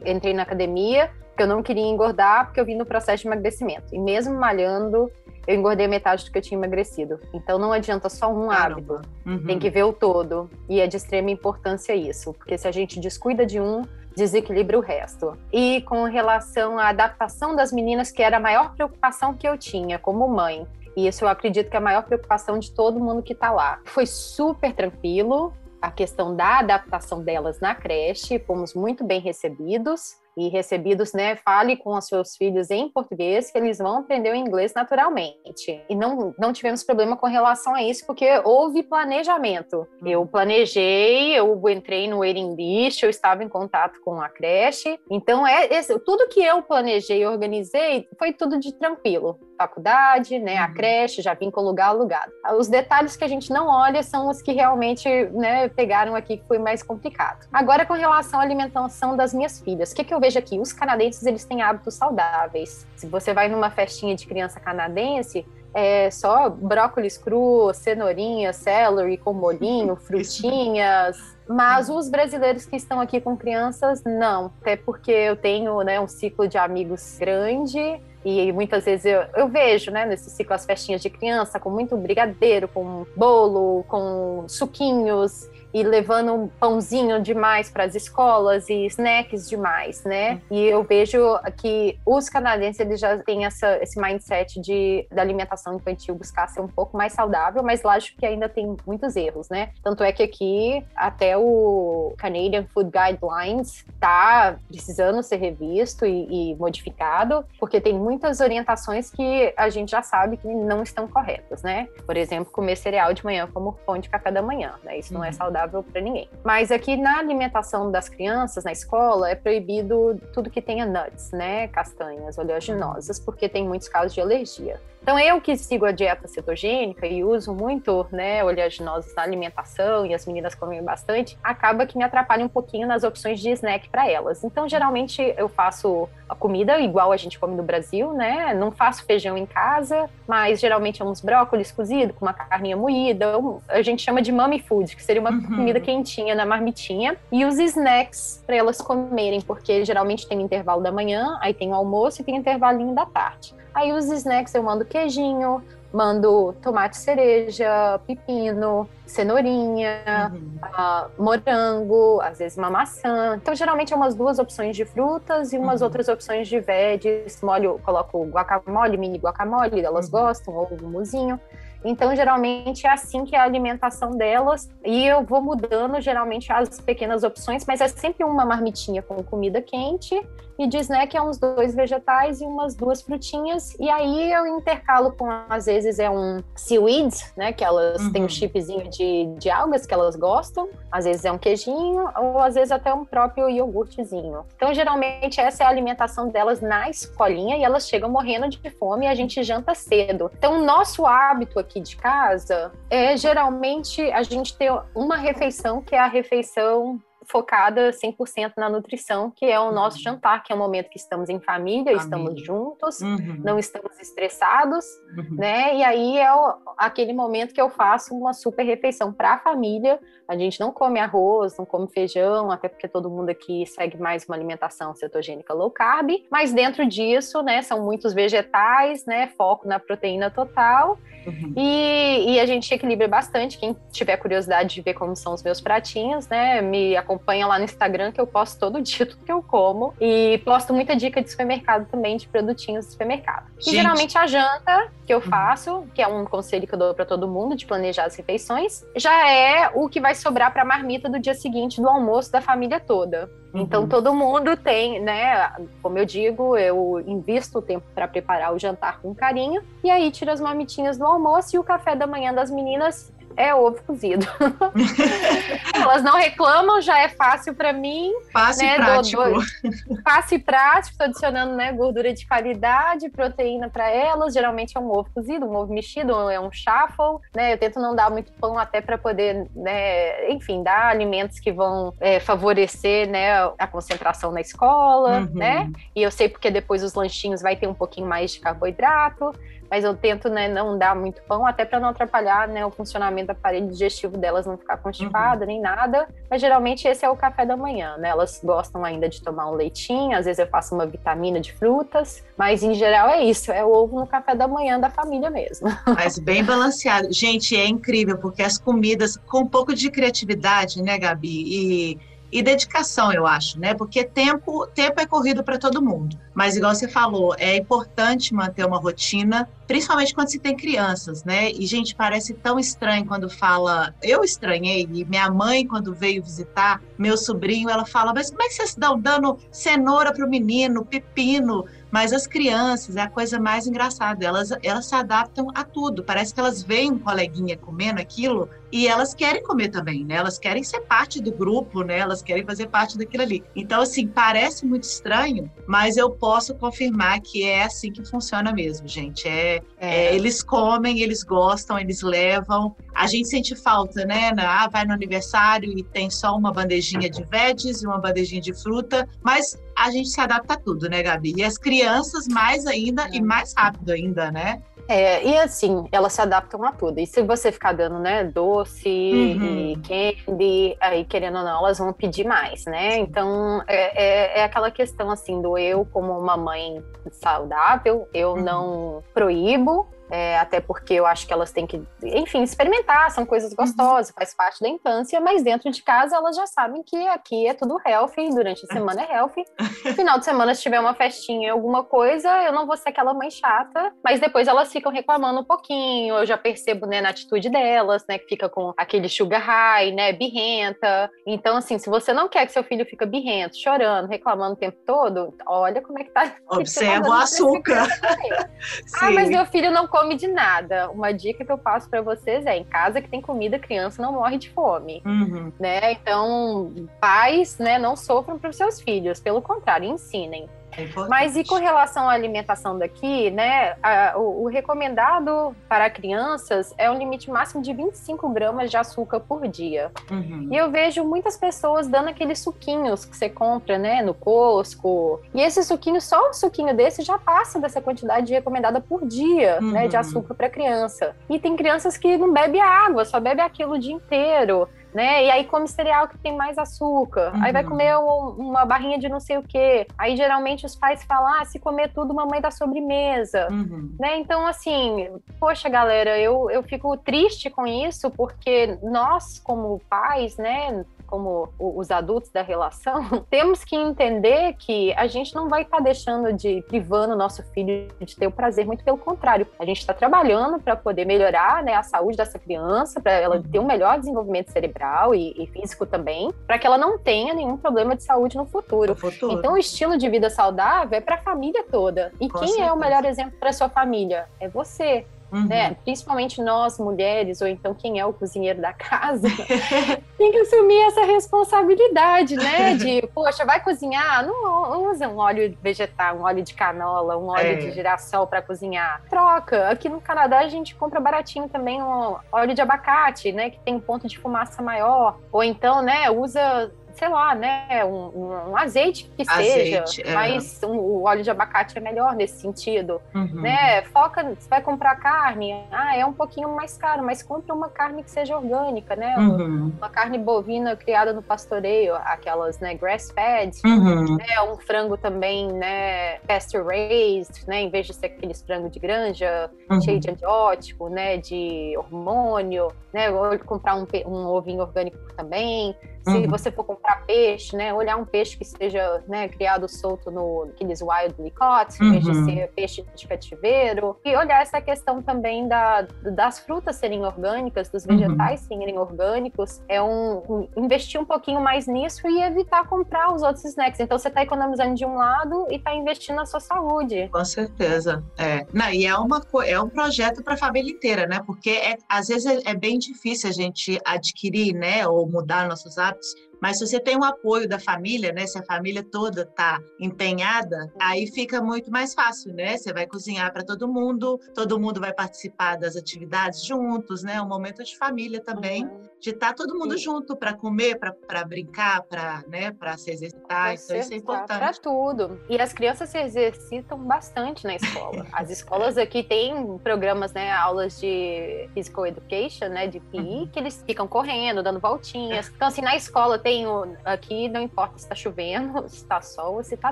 [0.06, 3.94] entrei na academia, porque eu não queria engordar, porque eu vim no processo de emagrecimento.
[3.94, 5.12] E mesmo malhando,
[5.46, 7.20] eu engordei metade do que eu tinha emagrecido.
[7.34, 8.96] Então não adianta só um Caramba.
[8.96, 9.46] hábito, uhum.
[9.46, 10.50] tem que ver o todo.
[10.70, 13.82] E é de extrema importância isso, porque se a gente descuida de um,
[14.16, 15.38] desequilibra o resto.
[15.52, 20.00] E com relação à adaptação das meninas, que era a maior preocupação que eu tinha
[20.00, 20.66] como mãe.
[20.96, 23.82] E isso eu acredito que é a maior preocupação de todo mundo que está lá.
[23.84, 30.50] Foi super tranquilo a questão da adaptação delas na creche, fomos muito bem recebidos e
[30.50, 34.74] recebidos, né, fale com os seus filhos em português, que eles vão aprender o inglês
[34.74, 35.82] naturalmente.
[35.90, 39.88] E não, não tivemos problema com relação a isso, porque houve planejamento.
[40.02, 40.08] Hum.
[40.08, 45.00] Eu planejei, eu entrei no waiting list, eu estava em contato com a creche.
[45.10, 49.40] Então, é esse, tudo que eu planejei e organizei foi tudo de tranquilo.
[49.58, 50.74] Faculdade, né, a uhum.
[50.74, 52.32] creche, já vim com lugar alugado.
[52.58, 56.48] Os detalhes que a gente não olha são os que realmente né, pegaram aqui, que
[56.48, 57.48] foi mais complicado.
[57.54, 60.74] Agora, com relação à alimentação das minas filhas, o que, que eu vejo aqui, os
[60.74, 62.86] canadenses eles têm hábitos saudáveis.
[62.96, 69.34] Se você vai numa festinha de criança canadense, é só brócolis cru, cenourinha, celery com
[69.34, 71.18] molinho, frutinhas.
[71.48, 74.52] Mas os brasileiros que estão aqui com crianças, não.
[74.62, 79.48] Até porque eu tenho né, um ciclo de amigos grande e muitas vezes eu, eu
[79.48, 85.48] vejo, né, nesse ciclo as festinhas de criança com muito brigadeiro, com bolo, com suquinhos
[85.76, 90.42] e levando um pãozinho demais para as escolas e snacks demais, né?
[90.50, 91.20] E eu vejo
[91.58, 96.62] que os canadenses eles já têm essa, esse mindset de da alimentação infantil buscar ser
[96.62, 99.72] um pouco mais saudável, mas lógico que ainda tem muitos erros, né?
[99.84, 106.56] Tanto é que aqui até o Canadian Food Guidelines tá precisando ser revisto e, e
[106.56, 111.90] modificado, porque tem muitas orientações que a gente já sabe que não estão corretas, né?
[112.06, 114.98] Por exemplo, comer cereal de manhã como fonte de café da manhã, né?
[114.98, 115.34] Isso não é uhum.
[115.34, 116.30] saudável saudável para ninguém.
[116.44, 121.68] Mas aqui na alimentação das crianças, na escola, é proibido tudo que tenha nuts, né?
[121.68, 124.80] Castanhas oleaginosas, porque tem muitos casos de alergia.
[125.06, 130.16] Então, eu que sigo a dieta cetogênica e uso muito né, oleaginosas na alimentação e
[130.16, 134.10] as meninas comem bastante, acaba que me atrapalha um pouquinho nas opções de snack para
[134.10, 134.44] elas.
[134.44, 138.52] Então, geralmente, eu faço a comida igual a gente come no Brasil, né?
[138.56, 143.34] Não faço feijão em casa, mas geralmente é uns brócolis cozidos com uma carninha moída.
[143.68, 145.56] A gente chama de mommy food, que seria uma uhum.
[145.56, 147.16] comida quentinha na marmitinha.
[147.32, 151.76] E os snacks para elas comerem, porque geralmente tem intervalo da manhã, aí tem o
[151.76, 153.54] almoço e tem intervalinho da tarde.
[153.76, 160.60] Aí os snacks eu mando queijinho, mando tomate cereja, pepino, cenourinha, uhum.
[160.64, 163.36] uh, morango, às vezes uma maçã.
[163.36, 165.88] Então, geralmente é umas duas opções de frutas e umas uhum.
[165.88, 167.42] outras opções de veggies.
[167.42, 170.12] Molho, coloco guacamole, mini guacamole, elas uhum.
[170.12, 171.40] gostam, ou muzinho.
[171.84, 174.70] Então, geralmente é assim que é a alimentação delas.
[174.84, 179.62] E eu vou mudando, geralmente, as pequenas opções, mas é sempre uma marmitinha com comida
[179.62, 180.20] quente
[180.58, 183.76] e de snack é uns dois vegetais e umas duas frutinhas.
[183.80, 187.54] E aí eu intercalo com, às vezes, é um seaweed, né?
[187.54, 188.12] Que elas uhum.
[188.12, 190.68] têm um chipzinho de, de algas que elas gostam.
[190.92, 194.46] Às vezes é um queijinho, ou às vezes até um próprio iogurtezinho.
[194.56, 199.06] Então, geralmente, essa é a alimentação delas na escolinha e elas chegam morrendo de fome
[199.06, 200.32] e a gente janta cedo.
[200.38, 205.82] Então, o nosso hábito aqui aqui de casa, é geralmente a gente ter uma refeição
[205.82, 210.04] que é a refeição focada 100% na nutrição, que é o nosso uhum.
[210.04, 212.04] jantar, que é o momento que estamos em família, família.
[212.04, 213.42] estamos juntos, uhum.
[213.44, 214.86] não estamos estressados,
[215.18, 215.36] uhum.
[215.38, 215.76] né?
[215.76, 220.00] E aí é o, aquele momento que eu faço uma super refeição para a família.
[220.28, 224.26] A gente não come arroz, não come feijão, até porque todo mundo aqui segue mais
[224.26, 229.80] uma alimentação cetogênica low carb, mas dentro disso, né, são muitos vegetais, né, foco na
[229.80, 230.98] proteína total.
[231.26, 231.54] Uhum.
[231.56, 233.58] E, e, a gente equilibra bastante.
[233.58, 237.15] Quem tiver curiosidade de ver como são os meus pratinhos, né, me acompanha
[237.48, 239.94] lá no Instagram que eu posto todo dia tudo que eu como.
[240.00, 243.48] E posto muita dica de supermercado também, de produtinhos de supermercado.
[243.58, 243.70] Gente.
[243.70, 245.24] E geralmente a janta que eu uhum.
[245.24, 248.84] faço, que é um conselho que eu dou para todo mundo de planejar as refeições,
[248.96, 252.42] já é o que vai sobrar para a marmita do dia seguinte do almoço da
[252.42, 253.30] família toda.
[253.54, 253.88] Então uhum.
[253.90, 255.50] todo mundo tem, né?
[255.82, 260.12] Como eu digo, eu invisto o tempo para preparar o jantar com carinho e aí
[260.12, 264.26] tiro as marmitinhas do almoço e o café da manhã das meninas é ovo cozido.
[265.74, 268.12] Elas não reclamam, já é fácil para mim.
[268.32, 268.74] Fácil né?
[268.74, 269.24] e prático.
[269.24, 274.34] Do, do, fácil e prático, estou adicionando né, gordura de qualidade, proteína para elas.
[274.34, 277.20] Geralmente é um ovo cozido, um ovo mexido, é um shuffle.
[277.36, 277.54] Né?
[277.54, 281.94] Eu tento não dar muito pão até para poder, né, enfim, dar alimentos que vão
[282.00, 285.30] é, favorecer né, a concentração na escola, uhum.
[285.34, 285.72] né?
[285.96, 289.34] E eu sei porque depois os lanchinhos vai ter um pouquinho mais de carboidrato
[289.70, 293.28] mas eu tento né, não dar muito pão, até para não atrapalhar né, o funcionamento
[293.28, 295.48] do aparelho digestivo delas, não ficar constipada uhum.
[295.48, 296.08] nem nada.
[296.30, 298.10] Mas geralmente esse é o café da manhã, né?
[298.10, 302.24] Elas gostam ainda de tomar um leitinho, às vezes eu faço uma vitamina de frutas,
[302.38, 305.68] mas em geral é isso, é o ovo no café da manhã da família mesmo.
[305.96, 307.12] Mas bem balanceado.
[307.12, 311.44] Gente, é incrível, porque as comidas com um pouco de criatividade, né, Gabi?
[311.46, 312.00] E
[312.32, 313.74] e dedicação, eu acho, né?
[313.74, 316.20] Porque tempo, tempo é corrido para todo mundo.
[316.34, 321.50] Mas igual você falou, é importante manter uma rotina, principalmente quando se tem crianças, né?
[321.52, 326.82] E gente, parece tão estranho quando fala, eu estranhei, e minha mãe quando veio visitar
[326.98, 330.84] meu sobrinho, ela fala: "Mas como é que vocês estão dando cenoura para o menino,
[330.84, 336.04] pepino?" Mas as crianças é a coisa mais engraçada, elas, elas se adaptam a tudo.
[336.04, 340.16] Parece que elas veem um coleguinha comendo aquilo e elas querem comer também, né?
[340.16, 342.00] Elas querem ser parte do grupo, né?
[342.00, 343.44] Elas querem fazer parte daquilo ali.
[343.56, 348.88] Então, assim, parece muito estranho, mas eu posso confirmar que é assim que funciona mesmo,
[348.88, 349.28] gente.
[349.28, 350.06] É, é.
[350.08, 352.76] é eles comem, eles gostam, eles levam.
[352.94, 354.32] A gente sente falta, né?
[354.38, 358.54] Ah, vai no aniversário e tem só uma bandejinha de veggies e uma bandejinha de
[358.54, 361.34] fruta, mas a gente se adapta a tudo, né, Gabi?
[361.36, 363.16] E as crianças mais ainda é.
[363.16, 364.62] e mais rápido ainda, né?
[364.88, 367.00] É, e assim, elas se adaptam a tudo.
[367.00, 369.72] E se você ficar dando, né, doce uhum.
[369.72, 372.98] e candy, aí querendo ou não, elas vão pedir mais, né?
[372.98, 378.42] Então, é, é, é aquela questão, assim, do eu como uma mãe saudável, eu uhum.
[378.42, 383.52] não proíbo, é, até porque eu acho que elas têm que, enfim, experimentar, são coisas
[383.52, 383.58] uhum.
[383.58, 387.54] gostosas, faz parte da infância, mas dentro de casa elas já sabem que aqui é
[387.54, 389.44] tudo healthy, durante a semana é healthy.
[389.96, 393.30] Final de semana, se tiver uma festinha, alguma coisa, eu não vou ser aquela mãe
[393.32, 398.06] chata, mas depois elas ficam reclamando um pouquinho, eu já percebo, né, na atitude delas,
[398.08, 401.10] né, que fica com aquele sugar high, né, birrenta.
[401.26, 404.78] Então, assim, se você não quer que seu filho fique birrento, chorando, reclamando o tempo
[404.86, 406.36] todo, olha como é que tá.
[406.50, 407.88] Observa o açúcar.
[409.02, 410.90] ah, mas meu filho não come de nada.
[410.90, 414.12] Uma dica que eu passo para vocês é: em casa que tem comida, criança não
[414.12, 415.54] morre de fome, uhum.
[415.58, 415.94] né?
[415.94, 420.50] Então, pais, né, não sofram para os seus filhos, pelo contrário, ensinem.
[420.78, 423.76] É Mas e com relação à alimentação daqui, né?
[423.82, 429.20] A, o, o, recomendado para crianças é um limite máximo de 25 gramas de açúcar
[429.20, 429.92] por dia.
[430.12, 430.50] Uhum.
[430.52, 435.22] E eu vejo muitas pessoas dando aqueles suquinhos que você compra, né, no Costco.
[435.34, 439.72] E esse suquinho, só um suquinho desse já passa dessa quantidade recomendada por dia, uhum.
[439.72, 440.02] né, de uhum.
[440.02, 441.16] açúcar para criança.
[441.30, 445.26] E tem crianças que não bebem água, só bebe aquilo o dia inteiro né?
[445.26, 447.34] E aí come cereal que tem mais açúcar.
[447.36, 447.44] Uhum.
[447.44, 447.70] Aí vai uhum.
[447.70, 449.86] comer um, uma barrinha de não sei o quê.
[449.98, 453.50] Aí geralmente os pais falam: ah, se comer tudo, mamãe dá sobremesa.
[453.52, 453.94] Uhum.
[454.00, 454.18] Né?
[454.18, 460.86] Então, assim, poxa, galera, eu, eu fico triste com isso, porque nós, como pais, né,
[461.08, 465.84] como os adultos da relação, temos que entender que a gente não vai estar tá
[465.84, 469.48] deixando de privando o nosso filho de ter o prazer, muito pelo contrário.
[469.60, 473.60] A gente está trabalhando para poder melhorar né, a saúde dessa criança, para ela ter
[473.60, 477.96] um melhor desenvolvimento cerebral e, e físico também, para que ela não tenha nenhum problema
[477.96, 478.94] de saúde no futuro.
[478.94, 479.34] no futuro.
[479.34, 482.12] Então, o estilo de vida saudável é para a família toda.
[482.20, 482.70] E Com quem certeza.
[482.70, 484.28] é o melhor exemplo para sua família?
[484.40, 485.06] É você.
[485.36, 485.48] Uhum.
[485.48, 485.76] Né?
[485.84, 489.28] Principalmente nós, mulheres, ou então quem é o cozinheiro da casa,
[490.18, 492.76] tem que assumir essa responsabilidade, né?
[492.76, 494.26] De, poxa, vai cozinhar?
[494.26, 497.56] Não usa um óleo vegetal, um óleo de canola, um óleo é.
[497.56, 499.02] de girassol para cozinhar.
[499.10, 499.68] Troca.
[499.70, 503.50] Aqui no Canadá a gente compra baratinho também um óleo de abacate, né?
[503.50, 505.20] Que tem um ponto de fumaça maior.
[505.34, 510.14] Ou então, né, usa sei lá, né, um, um azeite que azeite, seja, é.
[510.14, 513.42] mas um, o óleo de abacate é melhor nesse sentido, uhum.
[513.42, 513.82] né?
[513.84, 518.04] Foca, você vai comprar carne, ah, é um pouquinho mais caro, mas compra uma carne
[518.04, 519.16] que seja orgânica, né?
[519.18, 519.74] Uhum.
[519.78, 524.16] Uma carne bovina criada no pastoreio, aquelas, né, grass-fed, uhum.
[524.16, 524.42] né?
[524.50, 527.62] Um frango também, né, pasture-raised, né?
[527.62, 529.82] Em vez de ser aqueles frango de granja, uhum.
[529.82, 533.10] cheio de antibiótico, né, de hormônio, né?
[533.12, 535.76] Ou comprar um, um ovinho orgânico também.
[536.06, 536.28] Se uhum.
[536.28, 540.82] você for comprar peixe, né, olhar um peixe que seja né, criado solto no aqueles
[540.82, 542.26] wildly caught, em vez de uhum.
[542.26, 543.98] ser peixe de cativeiro.
[544.06, 547.98] E olhar essa questão também da, das frutas serem orgânicas, dos uhum.
[547.98, 548.48] vegetais uhum.
[548.48, 553.44] serem orgânicos, é um, um, investir um pouquinho mais nisso e evitar comprar os outros
[553.46, 553.80] snacks.
[553.80, 557.10] Então você está economizando de um lado e está investindo na sua saúde.
[557.12, 558.04] Com certeza.
[558.18, 558.46] É.
[558.54, 561.22] Não, e é, uma, é um projeto para a família inteira, né?
[561.26, 565.78] Porque é, às vezes é, é bem difícil a gente adquirir, né, ou mudar nossos
[565.78, 565.95] hábitos
[566.42, 568.28] mas se você tem o apoio da família, né?
[568.28, 572.58] Se a família toda está empenhada, aí fica muito mais fácil, né?
[572.58, 577.22] Você vai cozinhar para todo mundo, todo mundo vai participar das atividades juntos, né?
[577.22, 578.84] Um momento de família também, uhum.
[579.06, 579.84] De estar tá todo mundo Sim.
[579.84, 582.52] junto para comer, para brincar, para né?
[582.78, 583.54] Se exercitar.
[583.54, 584.40] então isso é importante.
[584.40, 585.22] Para tudo.
[585.30, 588.06] E as crianças se exercitam bastante na escola.
[588.12, 590.32] As escolas aqui têm programas, né?
[590.32, 592.68] Aulas de physical education, né?
[592.68, 593.28] De PI, uhum.
[593.28, 595.32] que eles ficam correndo, dando voltinhas.
[595.36, 599.44] Então assim, na escola tenho aqui, não importa se está chovendo, se está sol ou
[599.44, 599.72] se está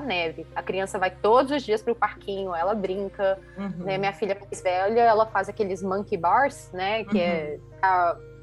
[0.00, 0.46] neve.
[0.54, 3.38] A criança vai todos os dias para o parquinho, ela brinca.
[3.58, 3.84] Uhum.
[3.84, 3.98] Né?
[3.98, 7.04] Minha filha mais velha, ela faz aqueles monkey bars, né?
[7.04, 7.73] Que é uhum.
[7.73, 7.73] é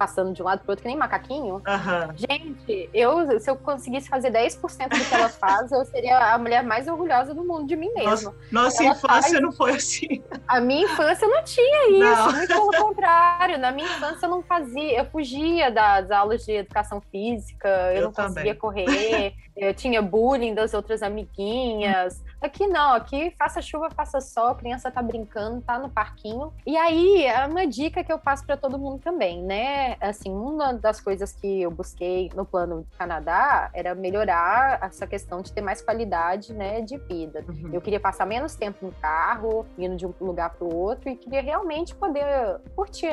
[0.02, 1.56] passando de um lado pro outro, que nem macaquinho.
[1.56, 2.18] Uhum.
[2.18, 4.58] Gente, eu, se eu conseguisse fazer 10%
[4.90, 8.10] do que ela faz, eu seria a mulher mais orgulhosa do mundo de mim mesma.
[8.10, 9.42] Nossa, nossa infância faz...
[9.42, 10.24] não foi assim.
[10.48, 12.32] A minha infância não tinha isso, não.
[12.32, 13.60] muito pelo contrário.
[13.60, 18.02] Na minha infância eu não fazia, eu fugia das aulas de educação física, eu, eu
[18.06, 18.32] não também.
[18.32, 22.24] conseguia correr, eu tinha bullying das outras amiguinhas.
[22.42, 26.52] Aqui não, aqui faça chuva, faça sol, a criança tá brincando, tá no parquinho.
[26.66, 29.96] E aí, é uma dica que eu passo para todo mundo também, né?
[30.02, 35.54] Assim, uma das coisas que eu busquei no plano Canadá era melhorar essa questão de
[35.54, 37.46] ter mais qualidade, né, de vida.
[37.48, 37.70] Uhum.
[37.74, 41.16] Eu queria passar menos tempo no carro, indo de um lugar para o outro e
[41.16, 43.12] queria realmente poder curtir,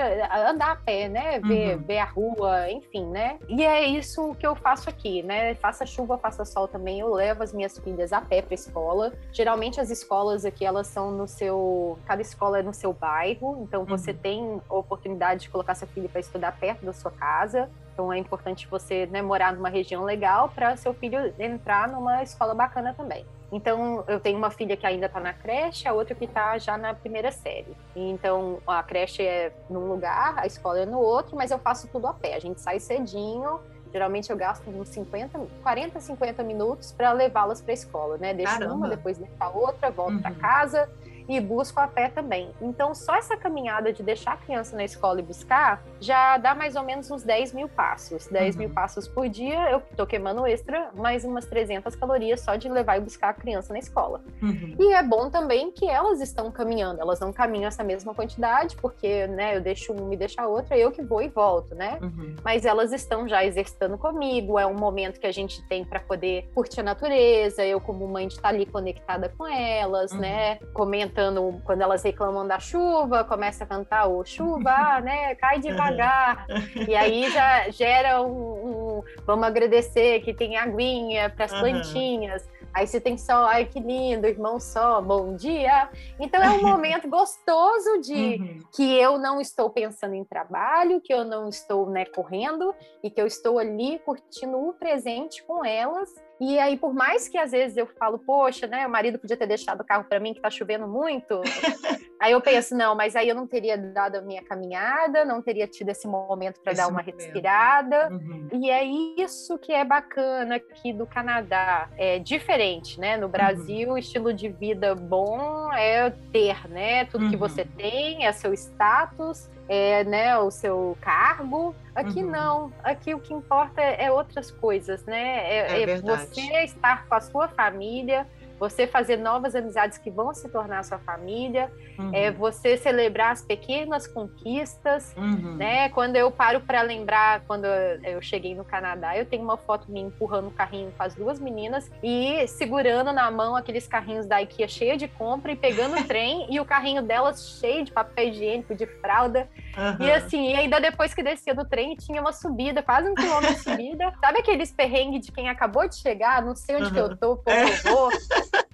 [0.49, 1.83] andar a pé, né, ver, uhum.
[1.83, 3.39] ver a rua, enfim, né?
[3.47, 5.55] E é isso que eu faço aqui, né?
[5.55, 9.81] Faça chuva, faça sol também, eu levo as minhas filhas a pé para escola Geralmente
[9.81, 11.99] as escolas aqui, elas são no seu.
[12.07, 14.17] Cada escola é no seu bairro, então você uhum.
[14.17, 17.71] tem a oportunidade de colocar seu filho para estudar perto da sua casa.
[17.93, 22.55] Então é importante você né, morar numa região legal para seu filho entrar numa escola
[22.55, 23.27] bacana também.
[23.51, 26.77] Então, eu tenho uma filha que ainda está na creche, a outra que está já
[26.77, 27.75] na primeira série.
[27.97, 32.07] Então, a creche é num lugar, a escola é no outro, mas eu faço tudo
[32.07, 32.35] a pé.
[32.35, 33.59] A gente sai cedinho,
[33.93, 38.35] Geralmente eu gasto uns 50, 40, 50 minutos para levá-las para a escola, né?
[38.35, 38.75] Deixo Caramba.
[38.75, 40.23] uma, depois deixo a outra, volto uhum.
[40.23, 40.89] para casa
[41.29, 42.51] e busco a pé também.
[42.61, 46.75] Então, só essa caminhada de deixar a criança na escola e buscar já dá mais
[46.75, 48.27] ou menos uns 10 mil passos.
[48.27, 48.61] 10 uhum.
[48.63, 52.97] mil passos por dia, eu tô queimando extra, mais umas 300 calorias só de levar
[52.97, 54.23] e buscar a criança na escola.
[54.41, 54.75] Uhum.
[54.79, 59.27] E é bom também que elas estão caminhando, elas não caminham essa mesma quantidade, porque,
[59.27, 61.99] né, eu deixo um, me deixa a outra, eu que vou e volto, né?
[62.01, 62.37] Uhum.
[62.43, 66.49] Mas elas estão já exercitando comigo, é um momento que a gente tem para poder
[66.55, 70.21] curtir a natureza, eu como mãe de estar tá ali conectada com elas, uhum.
[70.21, 70.57] né?
[70.73, 75.35] Comenta cantando quando elas reclamam da chuva, começa a cantar o chuva, né?
[75.35, 76.47] Cai devagar.
[76.89, 81.61] E aí já gera um, um vamos agradecer que tem aguinha para as uhum.
[81.61, 82.49] plantinhas.
[82.73, 85.89] Aí você tem sol, ai que lindo, irmão sol, bom dia.
[86.21, 88.61] Então é um momento gostoso de uhum.
[88.73, 93.21] que eu não estou pensando em trabalho, que eu não estou né, correndo e que
[93.21, 97.77] eu estou ali curtindo o presente com elas e aí, por mais que às vezes
[97.77, 100.49] eu falo, poxa, né, o marido podia ter deixado o carro para mim que tá
[100.49, 101.43] chovendo muito.
[102.21, 105.67] aí eu penso, não, mas aí eu não teria dado a minha caminhada, não teria
[105.67, 107.17] tido esse momento para dar uma momento.
[107.17, 108.09] respirada.
[108.11, 108.49] Uhum.
[108.53, 111.89] E é isso que é bacana aqui do Canadá.
[111.97, 113.17] É diferente, né?
[113.17, 113.33] No uhum.
[113.33, 113.95] Brasil, uhum.
[113.95, 117.05] o estilo de vida bom é ter, né?
[117.07, 117.31] Tudo uhum.
[117.31, 121.75] que você tem, é seu status é, né, o seu cargo.
[121.95, 122.31] Aqui uhum.
[122.31, 122.73] não.
[122.83, 125.45] Aqui o que importa é, é outras coisas, né?
[125.47, 128.27] É, é, é você estar com a sua família,
[128.59, 132.11] você fazer novas amizades que vão se tornar sua família, uhum.
[132.13, 135.57] é você celebrar as pequenas conquistas, uhum.
[135.57, 135.89] né?
[135.91, 140.01] Quando eu paro para lembrar, quando eu cheguei no Canadá, eu tenho uma foto me
[140.01, 144.69] empurrando o carrinho com as duas meninas e segurando na mão aqueles carrinhos da IKEA
[144.69, 148.75] cheia de compra e pegando o trem e o carrinho delas cheio de papel higiênico,
[148.75, 149.49] de fralda.
[149.77, 150.07] Uhum.
[150.07, 153.55] E assim, e ainda depois que descia do trem, tinha uma subida, quase um quilômetro
[153.55, 154.13] de subida.
[154.21, 157.53] Sabe aqueles perrengues de quem acabou de chegar, não sei onde que eu tô, por
[157.53, 157.67] é.
[157.69, 158.13] favor.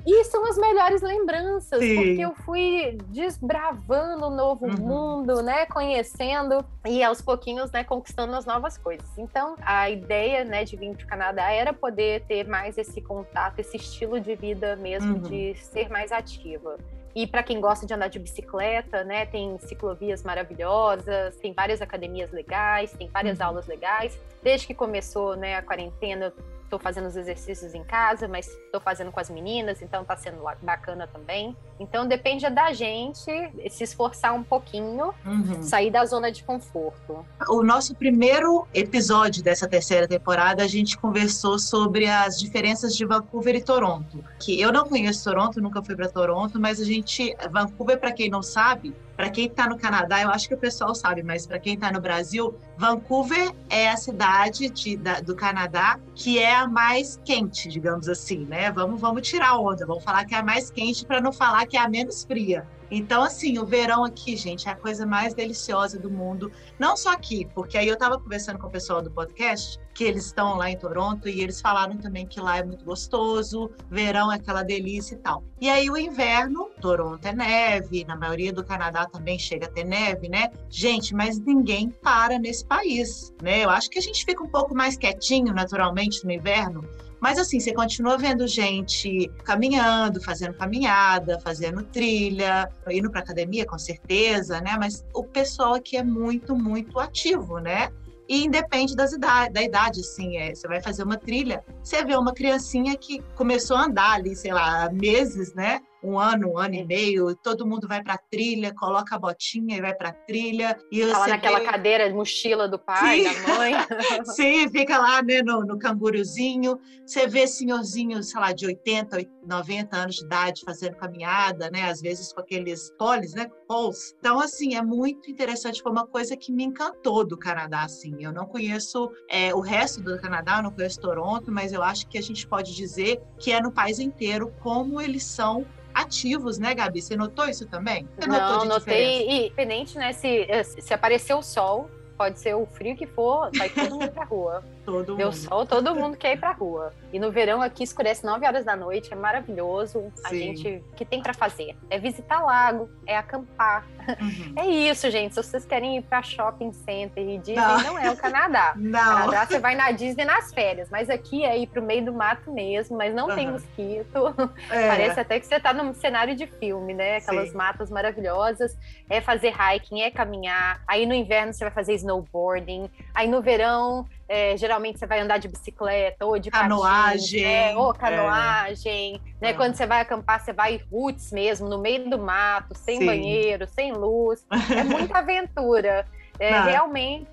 [0.06, 1.94] E são as melhores lembranças, Sim.
[1.94, 4.76] porque eu fui desbravando o novo uhum.
[4.76, 5.64] mundo, né?
[5.66, 9.06] Conhecendo e aos pouquinhos, né, conquistando as novas coisas.
[9.16, 13.58] Então, a ideia, né, de vir para o Canadá era poder ter mais esse contato,
[13.60, 15.22] esse estilo de vida mesmo, uhum.
[15.22, 16.76] de ser mais ativa.
[17.14, 22.32] E para quem gosta de andar de bicicleta, né, tem ciclovias maravilhosas, tem várias academias
[22.32, 23.46] legais, tem várias uhum.
[23.46, 24.20] aulas legais.
[24.42, 26.34] Desde que começou, né, a quarentena,
[26.74, 30.42] estou fazendo os exercícios em casa, mas estou fazendo com as meninas, então está sendo
[30.62, 31.56] bacana também.
[31.78, 33.30] Então depende da gente
[33.70, 35.62] se esforçar um pouquinho, uhum.
[35.62, 37.24] sair da zona de conforto.
[37.48, 43.54] O nosso primeiro episódio dessa terceira temporada, a gente conversou sobre as diferenças de Vancouver
[43.54, 44.24] e Toronto.
[44.38, 48.28] Que eu não conheço Toronto, nunca fui para Toronto, mas a gente, Vancouver, para quem
[48.28, 48.94] não sabe,
[49.24, 51.90] para quem está no Canadá, eu acho que o pessoal sabe, mas para quem está
[51.90, 57.70] no Brasil, Vancouver é a cidade de, da, do Canadá que é a mais quente,
[57.70, 58.70] digamos assim, né?
[58.70, 61.74] Vamos, vamos tirar onda, vamos falar que é a mais quente para não falar que
[61.74, 62.68] é a menos fria.
[62.90, 66.52] Então, assim, o verão aqui, gente, é a coisa mais deliciosa do mundo.
[66.78, 70.26] Não só aqui, porque aí eu estava conversando com o pessoal do podcast, que eles
[70.26, 74.36] estão lá em Toronto, e eles falaram também que lá é muito gostoso, verão é
[74.36, 75.44] aquela delícia e tal.
[75.60, 79.84] E aí o inverno, Toronto é neve, na maioria do Canadá também chega a ter
[79.84, 80.50] neve, né?
[80.68, 83.64] Gente, mas ninguém para nesse país, né?
[83.64, 86.82] Eu acho que a gente fica um pouco mais quietinho, naturalmente, no inverno,
[87.24, 93.78] mas assim, você continua vendo gente caminhando, fazendo caminhada, fazendo trilha, indo para academia, com
[93.78, 94.76] certeza, né?
[94.78, 97.90] Mas o pessoal aqui é muito, muito ativo, né?
[98.28, 102.16] E independe das idade, da idade, assim, é, você vai fazer uma trilha, você vê
[102.16, 105.80] uma criancinha que começou a andar ali, sei lá, meses, né?
[106.04, 109.80] um ano, um ano e meio, todo mundo vai para trilha, coloca a botinha e
[109.80, 110.76] vai para trilha.
[110.92, 111.64] E Fala naquela vê...
[111.64, 113.42] cadeira, mochila do pai, Sim.
[113.42, 113.72] da mãe.
[114.36, 116.78] Sim, fica lá né, no, no canguruzinho.
[117.06, 119.16] Você vê senhorzinhos, sei lá, de 80,
[119.46, 121.88] 90 anos de idade fazendo caminhada, né?
[121.90, 123.50] Às vezes com aqueles poles, né?
[123.68, 124.14] Poles.
[124.18, 125.82] Então, assim, é muito interessante.
[125.82, 128.16] Foi uma coisa que me encantou do Canadá, assim.
[128.20, 132.06] Eu não conheço é, o resto do Canadá, eu não conheço Toronto, mas eu acho
[132.08, 136.74] que a gente pode dizer que é no país inteiro como eles são ativos, né,
[136.74, 137.00] Gabi?
[137.00, 138.08] Você notou isso também?
[138.18, 139.28] Você Não, notei.
[139.28, 143.68] E, independente, né, se, se aparecer o sol, pode ser o frio que for, vai
[143.70, 144.64] todo mundo pra rua.
[144.84, 145.36] todo Deu mundo.
[145.36, 146.92] sol, todo mundo quer ir pra rua.
[147.12, 150.12] E no verão aqui escurece 9 horas da noite, é maravilhoso.
[150.16, 150.22] Sim.
[150.24, 151.76] A gente, o que tem para fazer?
[151.88, 153.86] É visitar lago, é acampar.
[154.20, 154.54] Uhum.
[154.64, 155.34] É isso, gente.
[155.34, 158.74] Se vocês querem ir pra shopping center e Disney, não, não é o Canadá.
[158.76, 159.00] Não.
[159.00, 162.52] Canadá você vai na Disney nas férias, mas aqui é ir pro meio do mato
[162.52, 163.34] mesmo, mas não uhum.
[163.34, 164.34] tem mosquito.
[164.70, 164.88] É.
[164.88, 167.16] Parece até que você tá num cenário de filme, né?
[167.16, 167.56] Aquelas Sim.
[167.56, 168.76] matas maravilhosas.
[169.08, 170.82] É fazer hiking, é caminhar.
[170.86, 172.90] Aí no inverno você vai fazer snowboarding.
[173.14, 177.76] Aí no verão, é, geralmente você vai andar de bicicleta ou de canoagem, né?
[177.76, 179.18] ou canoagem, é.
[179.40, 179.50] né?
[179.50, 179.52] É.
[179.54, 183.06] Quando você vai acampar, você vai roots mesmo, no meio do mato, sem Sim.
[183.06, 184.44] banheiro, sem luz.
[184.74, 186.06] É muita aventura.
[186.38, 187.30] É, realmente,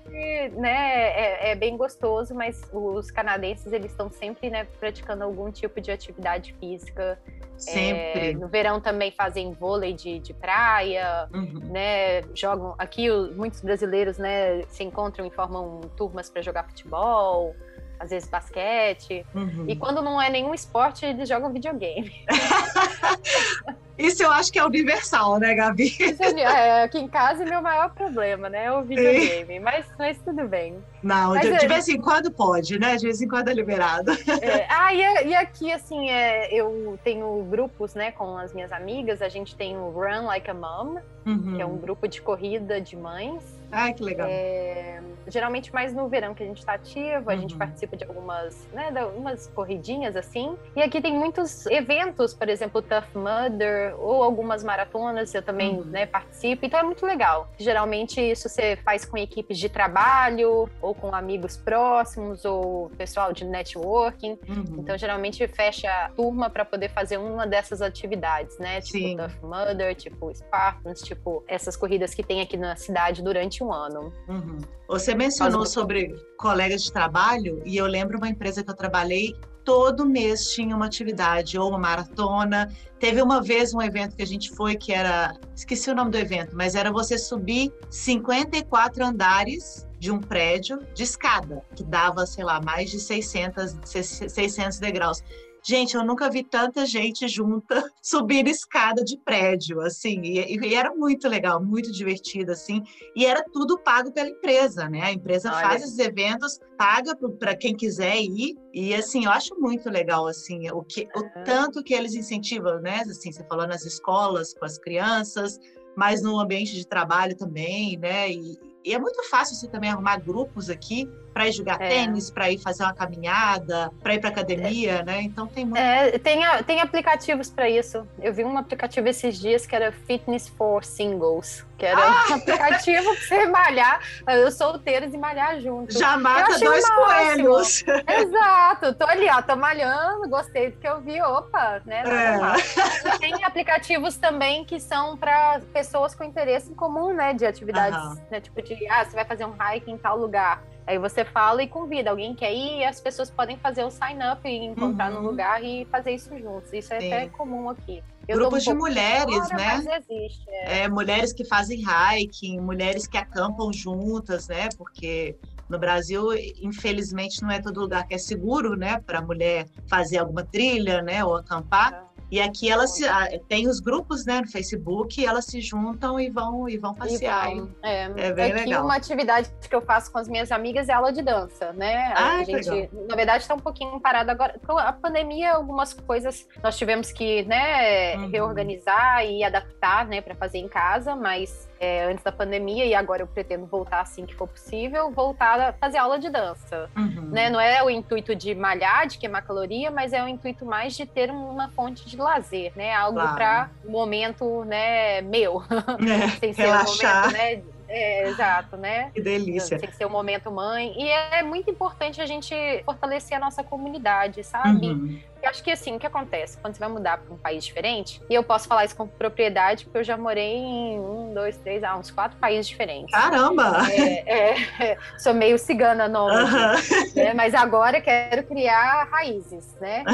[0.52, 5.80] né, é, é, bem gostoso, mas os canadenses, eles estão sempre, né, praticando algum tipo
[5.80, 7.18] de atividade física.
[7.56, 8.30] Sempre.
[8.30, 11.60] É, no verão também fazem vôlei de, de praia, uhum.
[11.70, 12.74] né, jogam...
[12.78, 17.54] Aqui, muitos brasileiros, né, se encontram e formam turmas para jogar futebol
[18.02, 19.24] às vezes basquete.
[19.32, 19.64] Uhum.
[19.68, 22.12] E quando não é nenhum esporte, eles jogam videogame.
[23.96, 25.96] Isso eu acho que é universal, né, Gabi?
[26.36, 28.64] É, aqui em casa é meu maior problema, né?
[28.64, 29.60] É o videogame.
[29.60, 30.82] Mas, mas tudo bem.
[31.02, 32.96] Não, mas, de, de, vez em quando pode, né?
[32.96, 34.10] De vez em quando é liberado.
[34.42, 39.22] É, ah, e, e, aqui, assim, é, eu tenho grupos, né, com as minhas amigas.
[39.22, 41.54] A gente tem o Run Like a Mom, uhum.
[41.54, 43.61] que é um grupo de corrida de mães.
[43.72, 44.28] Ah, que legal.
[44.30, 47.40] É, geralmente mais no verão que a gente está ativo, a uhum.
[47.40, 50.56] gente participa de algumas, né, de algumas corridinhas assim.
[50.76, 55.84] E aqui tem muitos eventos, por exemplo, Tough Mudder ou algumas maratonas, eu também uhum.
[55.84, 57.50] né, participo, então é muito legal.
[57.58, 63.32] Geralmente isso você faz com equipes de trabalho ou ou com amigos próximos ou pessoal
[63.32, 64.38] de networking.
[64.46, 64.76] Uhum.
[64.78, 68.80] Então, geralmente fecha a turma para poder fazer uma dessas atividades, né?
[68.80, 69.16] Tipo Sim.
[69.16, 74.12] Tough Mudder, tipo Spartans, tipo essas corridas que tem aqui na cidade durante um ano.
[74.28, 74.58] Uhum.
[74.88, 79.34] Você mencionou sobre colegas de trabalho e eu lembro uma empresa que eu trabalhei
[79.64, 82.72] todo mês tinha uma atividade ou uma maratona.
[82.98, 86.18] Teve uma vez um evento que a gente foi que era, esqueci o nome do
[86.18, 92.44] evento, mas era você subir 54 andares de um prédio de escada, que dava, sei
[92.44, 95.22] lá, mais de 600, 600 degraus.
[95.64, 100.92] Gente, eu nunca vi tanta gente junta subir escada de prédio, assim, e, e, era
[100.92, 102.82] muito legal, muito divertido, assim,
[103.14, 105.02] e era tudo pago pela empresa, né?
[105.02, 105.60] A empresa Olha.
[105.60, 110.68] faz esses eventos, paga para quem quiser ir, e assim, eu acho muito legal, assim,
[110.72, 113.02] o, que, o tanto que eles incentivam, né?
[113.02, 115.60] Assim, você falou nas escolas, com as crianças,
[115.96, 118.30] mas no ambiente de trabalho também, né?
[118.32, 121.88] E, e é muito fácil você também arrumar grupos aqui para ir jogar é.
[121.88, 125.04] tênis, para ir fazer uma caminhada, para ir para academia, é.
[125.04, 125.22] né?
[125.22, 125.78] Então tem muito.
[125.78, 128.06] É, tem, tem aplicativos para isso.
[128.20, 132.26] Eu vi um aplicativo esses dias que era Fitness for Singles, que era ah!
[132.30, 134.00] um aplicativo para você malhar,
[134.46, 135.92] os solteiros e malhar junto.
[135.92, 137.84] Já mata dois coelhos.
[138.06, 138.94] Exato.
[138.94, 141.20] Tô ali, ó, tô malhando, gostei do que eu vi.
[141.22, 142.02] Opa, né?
[142.06, 143.18] É.
[143.18, 147.32] Tem aplicativos também que são para pessoas com interesse em comum, né?
[147.32, 148.22] De atividades, uhum.
[148.30, 148.40] né?
[148.40, 151.68] Tipo de, ah, você vai fazer um hike em tal lugar Aí você fala e
[151.68, 155.22] convida, alguém quer ir e as pessoas podem fazer o sign up e encontrar uhum.
[155.22, 156.72] no lugar e fazer isso juntos.
[156.72, 157.12] Isso é Sim.
[157.12, 158.02] até comum aqui.
[158.26, 159.98] Eu Grupos um de mulheres, fora, né?
[159.98, 160.80] Existe, é.
[160.80, 160.88] é.
[160.88, 164.68] mulheres que fazem hiking, mulheres que acampam juntas, né?
[164.76, 165.36] Porque
[165.68, 166.28] no Brasil,
[166.60, 171.00] infelizmente, não é todo lugar que é seguro, né, para a mulher fazer alguma trilha,
[171.00, 171.94] né, ou acampar.
[171.94, 172.11] É.
[172.32, 173.04] E aqui elas se,
[173.46, 177.52] tem os grupos, né, no Facebook, elas se juntam e vão e vão passear.
[177.52, 177.68] E vão.
[177.82, 178.84] É, é bem aqui legal.
[178.84, 182.10] uma atividade que eu faço com as minhas amigas é aula de dança, né?
[182.16, 182.88] Ah, a gente, legal.
[183.06, 184.58] na verdade, está um pouquinho parado agora.
[184.66, 188.30] A pandemia, algumas coisas nós tivemos que, né, uhum.
[188.30, 193.22] reorganizar e adaptar, né, para fazer em casa, mas é, antes da pandemia e agora
[193.22, 196.88] eu pretendo voltar assim que for possível, voltar a fazer aula de dança.
[196.96, 197.30] Uhum.
[197.32, 197.50] Né?
[197.50, 201.04] Não é o intuito de malhar, de queimar caloria, mas é o intuito mais de
[201.04, 202.94] ter uma fonte de lazer, né?
[202.94, 203.34] Algo claro.
[203.34, 205.60] para momento, né, meu.
[206.12, 207.28] É, Sem ser relaxar.
[207.28, 207.62] um momento, né?
[207.88, 209.10] É, exato, né?
[209.12, 209.78] Que delícia.
[209.78, 210.94] Tem que ser o um momento mãe.
[210.96, 212.54] E é muito importante a gente
[212.84, 214.86] fortalecer a nossa comunidade, sabe?
[214.86, 215.20] Uhum.
[215.42, 216.56] Eu acho que assim, o que acontece?
[216.58, 219.84] Quando você vai mudar para um país diferente, e eu posso falar isso com propriedade,
[219.84, 223.10] porque eu já morei em um, dois, três, ah, uns quatro países diferentes.
[223.12, 223.82] Caramba!
[223.92, 224.62] É,
[224.92, 227.14] é, sou meio cigana nômade, uhum.
[227.16, 227.34] né?
[227.34, 230.04] mas agora quero criar raízes, né?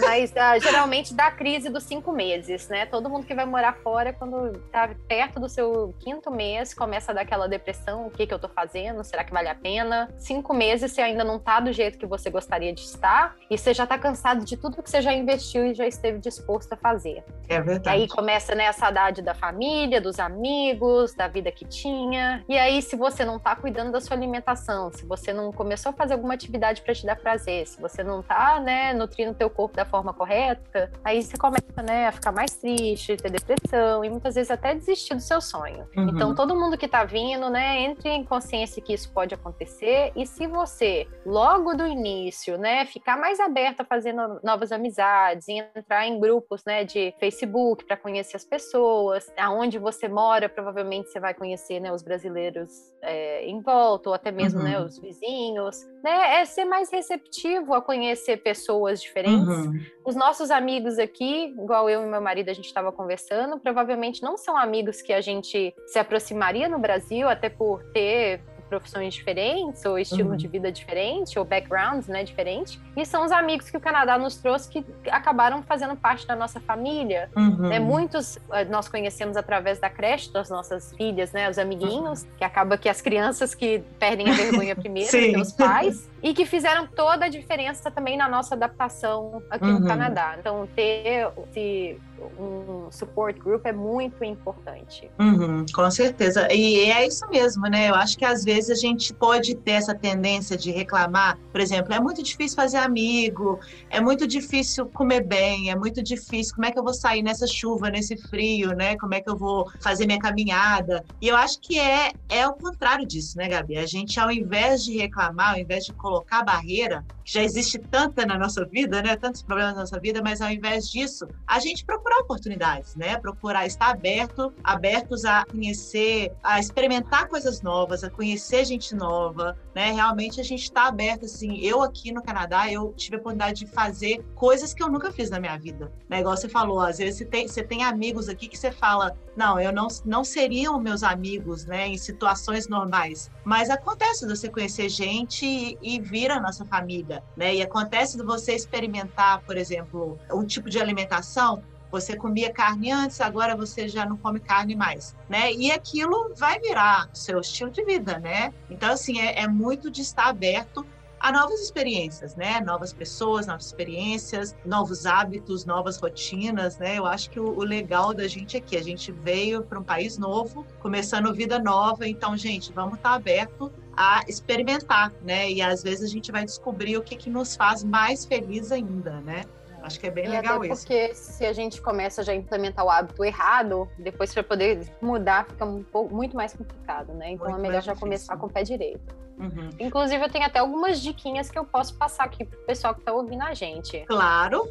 [0.00, 2.86] mas uh, geralmente dá a crise dos cinco meses, né?
[2.86, 7.14] Todo mundo que vai morar fora, quando tá perto do seu quinto mês, começa a
[7.14, 9.02] dar aquela depressão, o que que eu tô fazendo?
[9.02, 10.08] Será que vale a pena?
[10.18, 13.74] Cinco meses você ainda não tá do jeito que você gostaria de estar, e você
[13.74, 16.76] já tá cansado de tudo tudo que você já investiu e já esteve disposto a
[16.76, 17.24] fazer.
[17.48, 17.96] É verdade.
[17.96, 22.44] E aí começa né, a saudade da família, dos amigos, da vida que tinha.
[22.48, 25.92] E aí, se você não está cuidando da sua alimentação, se você não começou a
[25.92, 29.50] fazer alguma atividade para te dar prazer, se você não está né, nutrindo o teu
[29.50, 34.10] corpo da forma correta, aí você começa né, a ficar mais triste, ter depressão e
[34.10, 35.86] muitas vezes até desistir do seu sonho.
[35.96, 36.08] Uhum.
[36.10, 40.26] Então, todo mundo que está vindo, né, entre em consciência que isso pode acontecer e
[40.26, 46.08] se você, logo do início, né, ficar mais aberta a fazer novas novas amizades, entrar
[46.08, 49.30] em grupos né, de Facebook para conhecer as pessoas.
[49.36, 54.32] Aonde você mora, provavelmente você vai conhecer né, os brasileiros é, em volta, ou até
[54.32, 54.80] mesmo né, uhum.
[54.80, 55.76] né, os vizinhos.
[56.02, 56.40] Né?
[56.40, 59.46] É ser mais receptivo a conhecer pessoas diferentes.
[59.46, 59.78] Uhum.
[60.04, 64.36] Os nossos amigos aqui, igual eu e meu marido, a gente estava conversando, provavelmente não
[64.36, 69.98] são amigos que a gente se aproximaria no Brasil, até por ter profissões diferentes, ou
[69.98, 70.36] estilo uhum.
[70.36, 72.80] de vida diferente, ou backgrounds, né, diferente.
[72.96, 76.60] E são os amigos que o Canadá nos trouxe que acabaram fazendo parte da nossa
[76.60, 77.30] família.
[77.36, 77.68] Uhum.
[77.68, 77.78] Né?
[77.78, 82.28] Muitos eh, nós conhecemos através da creche das nossas filhas, né, os amiguinhos, uhum.
[82.36, 86.86] que acaba que as crianças que perdem a vergonha primeiro, os pais, e que fizeram
[86.86, 89.86] toda a diferença também na nossa adaptação aqui no uhum.
[89.86, 90.36] Canadá.
[90.38, 91.98] Então, ter esse
[92.38, 95.10] um support group é muito importante.
[95.18, 96.52] Uhum, com certeza.
[96.52, 97.88] E é isso mesmo, né?
[97.90, 101.92] Eu acho que às vezes a gente pode ter essa tendência de reclamar, por exemplo,
[101.92, 103.58] é muito difícil fazer amigo,
[103.90, 106.54] é muito difícil comer bem, é muito difícil.
[106.54, 108.96] Como é que eu vou sair nessa chuva, nesse frio, né?
[108.96, 111.04] Como é que eu vou fazer minha caminhada?
[111.20, 113.76] E eu acho que é, é o contrário disso, né, Gabi?
[113.76, 118.24] A gente, ao invés de reclamar, ao invés de colocar barreira, que já existe tanta
[118.24, 119.16] na nossa vida, né?
[119.16, 123.18] Tantos problemas na nossa vida, mas ao invés disso, a gente procurar oportunidades, né?
[123.18, 129.92] Procurar estar aberto, abertos a conhecer, a experimentar coisas novas, a conhecer gente nova, né?
[129.92, 131.58] Realmente a gente está aberto, assim.
[131.60, 135.28] Eu aqui no Canadá, eu tive a oportunidade de fazer coisas que eu nunca fiz
[135.28, 135.92] na minha vida.
[136.08, 136.20] Né?
[136.20, 139.60] Igual você falou, às vezes você tem, você tem amigos aqui que você fala, não,
[139.60, 141.88] eu não, não seriam meus amigos, né?
[141.88, 143.30] Em situações normais.
[143.44, 147.54] Mas acontece de você conhecer gente e, e vir a nossa família, né?
[147.54, 153.20] E acontece de você experimentar, por exemplo, um tipo de alimentação você comia carne antes,
[153.20, 155.52] agora você já não come carne mais, né?
[155.52, 158.52] E aquilo vai virar seu estilo de vida, né?
[158.70, 160.86] Então, assim, é, é muito de estar aberto
[161.20, 162.60] a novas experiências, né?
[162.60, 166.98] Novas pessoas, novas experiências, novos hábitos, novas rotinas, né?
[166.98, 169.82] Eu acho que o, o legal da gente é que a gente veio para um
[169.82, 175.50] país novo, começando vida nova, então, gente, vamos estar aberto a experimentar, né?
[175.50, 179.20] E às vezes a gente vai descobrir o que, que nos faz mais feliz ainda,
[179.20, 179.44] né?
[179.88, 180.82] Acho que é bem e legal até isso.
[180.82, 185.46] Porque se a gente começa já a implementar o hábito errado, depois para poder mudar
[185.46, 187.32] fica um pouco, muito mais complicado, né?
[187.32, 188.00] Então muito é melhor já difícil.
[188.00, 189.16] começar com o pé direito.
[189.38, 189.70] Uhum.
[189.78, 193.12] Inclusive, eu tenho até algumas diquinhas que eu posso passar aqui pro pessoal que está
[193.12, 194.00] ouvindo a gente.
[194.06, 194.68] Claro!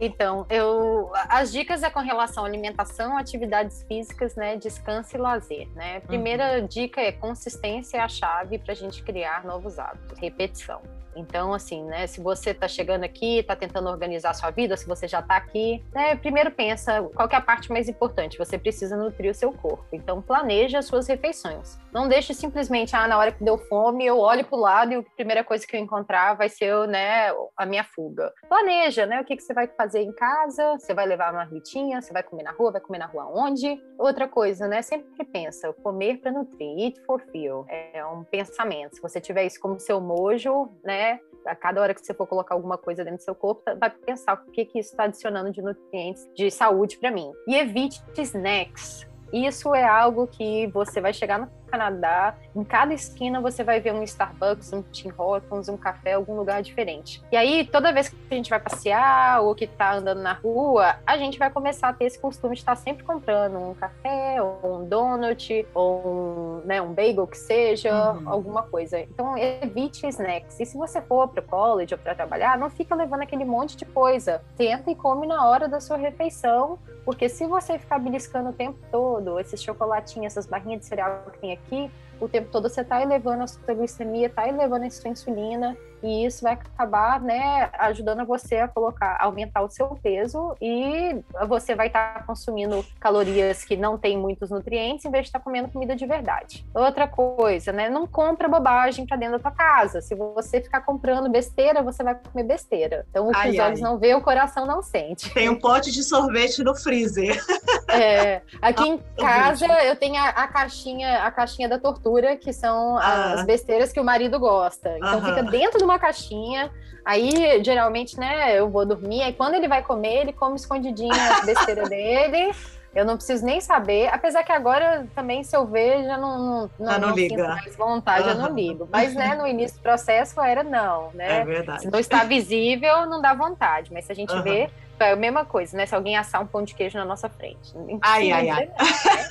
[0.00, 4.56] então, eu as dicas é com relação à alimentação, atividades físicas, né?
[4.56, 6.00] Descanso e lazer, né?
[6.00, 6.66] Primeira uhum.
[6.66, 10.80] dica é consistência é a chave para a gente criar novos hábitos, repetição.
[11.18, 15.08] Então, assim, né, se você está chegando aqui, está tentando organizar sua vida, se você
[15.08, 18.38] já está aqui, né, primeiro pensa qual é a parte mais importante.
[18.38, 19.84] Você precisa nutrir o seu corpo.
[19.92, 21.78] Então, planeja as suas refeições.
[21.92, 24.96] Não deixe simplesmente, ah, na hora que deu fome, eu olho para o lado e
[24.96, 28.32] a primeira coisa que eu encontrar vai ser, né, a minha fuga.
[28.48, 32.00] Planeja, né, o que, que você vai fazer em casa, você vai levar uma marmitinha,
[32.00, 33.80] você vai comer na rua, vai comer na rua onde?
[33.98, 37.64] Outra coisa, né, sempre pensa, comer para nutrir, eat for feel.
[37.68, 38.96] É um pensamento.
[38.96, 41.07] Se você tiver isso como seu mojo, né,
[41.46, 43.90] a cada hora que você for colocar alguma coisa dentro do seu corpo, tá, vai
[43.90, 47.30] pensar o que, que isso está adicionando de nutrientes de saúde para mim.
[47.46, 49.06] E evite snacks.
[49.32, 53.92] Isso é algo que você vai chegar no Canadá, em cada esquina você vai ver
[53.92, 57.22] um Starbucks, um Tim Hortons, um café, algum lugar diferente.
[57.30, 60.96] E aí, toda vez que a gente vai passear ou que tá andando na rua,
[61.06, 64.80] a gente vai começar a ter esse costume de estar sempre comprando um café, ou
[64.80, 68.28] um donut, ou um, né, um bagel que seja, uhum.
[68.28, 69.00] alguma coisa.
[69.00, 70.58] Então, evite snacks.
[70.60, 73.76] E se você for para o college ou para trabalhar, não fica levando aquele monte
[73.76, 74.42] de coisa.
[74.56, 78.78] Tenta e come na hora da sua refeição, porque se você ficar beliscando o tempo
[78.90, 81.90] todo, esses chocolatinhos, essas barrinhas de cereal que tem aqui, aqui
[82.20, 86.24] o tempo todo você está elevando a sua glicemia, está elevando a sua insulina, e
[86.24, 91.16] isso vai acabar, né, ajudando você a colocar, aumentar o seu peso e
[91.46, 95.38] você vai estar tá consumindo calorias que não têm muitos nutrientes em vez de estar
[95.38, 96.66] tá comendo comida de verdade.
[96.74, 100.00] Outra coisa, né, não compra bobagem para dentro da tua casa.
[100.00, 103.06] Se você ficar comprando besteira, você vai comer besteira.
[103.10, 103.90] Então, o que ai, os olhos ai.
[103.90, 105.32] não vê, o coração não sente.
[105.34, 107.42] Tem um pote de sorvete no freezer.
[107.88, 112.96] É, aqui em casa eu tenho a, a, caixinha, a caixinha da tortura, que são
[112.98, 113.34] ah.
[113.34, 114.96] as besteiras que o marido gosta.
[114.96, 116.70] Então, fica dentro do uma caixinha.
[117.04, 119.22] Aí, geralmente, né, eu vou dormir.
[119.22, 122.52] Aí, quando ele vai comer, ele come escondidinho as besteiras dele.
[122.94, 126.70] Eu não preciso nem saber, apesar que agora também, se eu ver, já não, não,
[126.78, 127.48] não, não, não liga.
[127.48, 128.30] mais vontade, uhum.
[128.30, 128.88] eu não ligo.
[128.90, 131.40] Mas, né, no início do processo era não, né?
[131.40, 131.82] É verdade.
[131.82, 133.92] Se não está visível, não dá vontade.
[133.92, 134.42] Mas se a gente uhum.
[134.42, 134.70] vê,
[135.04, 135.86] é a mesma coisa, né?
[135.86, 137.72] Se alguém assar um pão de queijo na nossa frente.
[138.02, 138.66] Ai, ai, ai.
[138.66, 138.74] Né?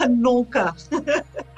[0.09, 0.75] Nunca.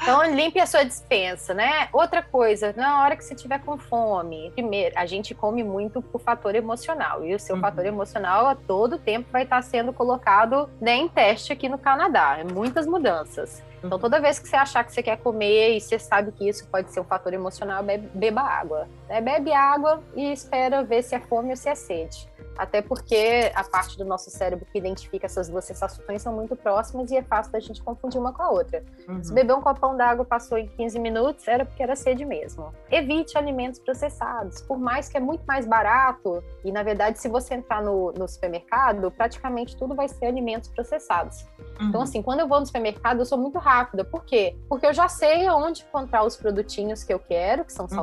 [0.02, 1.90] Então, limpe a sua dispensa, né?
[1.92, 6.22] Outra coisa, na hora que você tiver com fome, primeiro, a gente come muito por
[6.22, 7.26] fator emocional.
[7.26, 7.62] E o seu uhum.
[7.62, 12.38] fator emocional a todo tempo vai estar sendo colocado né, em teste aqui no Canadá.
[12.40, 13.62] É muitas mudanças.
[13.80, 14.00] Então, uhum.
[14.00, 16.92] toda vez que você achar que você quer comer e você sabe que isso pode
[16.92, 17.84] ser um fator emocional,
[18.14, 18.88] beba água.
[19.10, 19.20] Né?
[19.20, 22.30] Bebe água e espera ver se é fome ou se é sede
[22.60, 27.10] até porque a parte do nosso cérebro que identifica essas duas sensações são muito próximas
[27.10, 28.84] e é fácil da gente confundir uma com a outra.
[29.08, 29.24] Uhum.
[29.24, 32.74] Se beber um copão d'água passou em 15 minutos, era porque era sede mesmo.
[32.92, 37.54] Evite alimentos processados, por mais que é muito mais barato, e na verdade, se você
[37.54, 41.46] entrar no, no supermercado, praticamente tudo vai ser alimentos processados.
[41.80, 41.90] Então, uhum.
[42.00, 44.04] Então, assim, quando eu vou no supermercado, eu sou muito rápida.
[44.04, 44.58] Por quê?
[44.68, 47.96] Porque eu já sei onde encontrar os produtinhos que eu quero, que são uhum.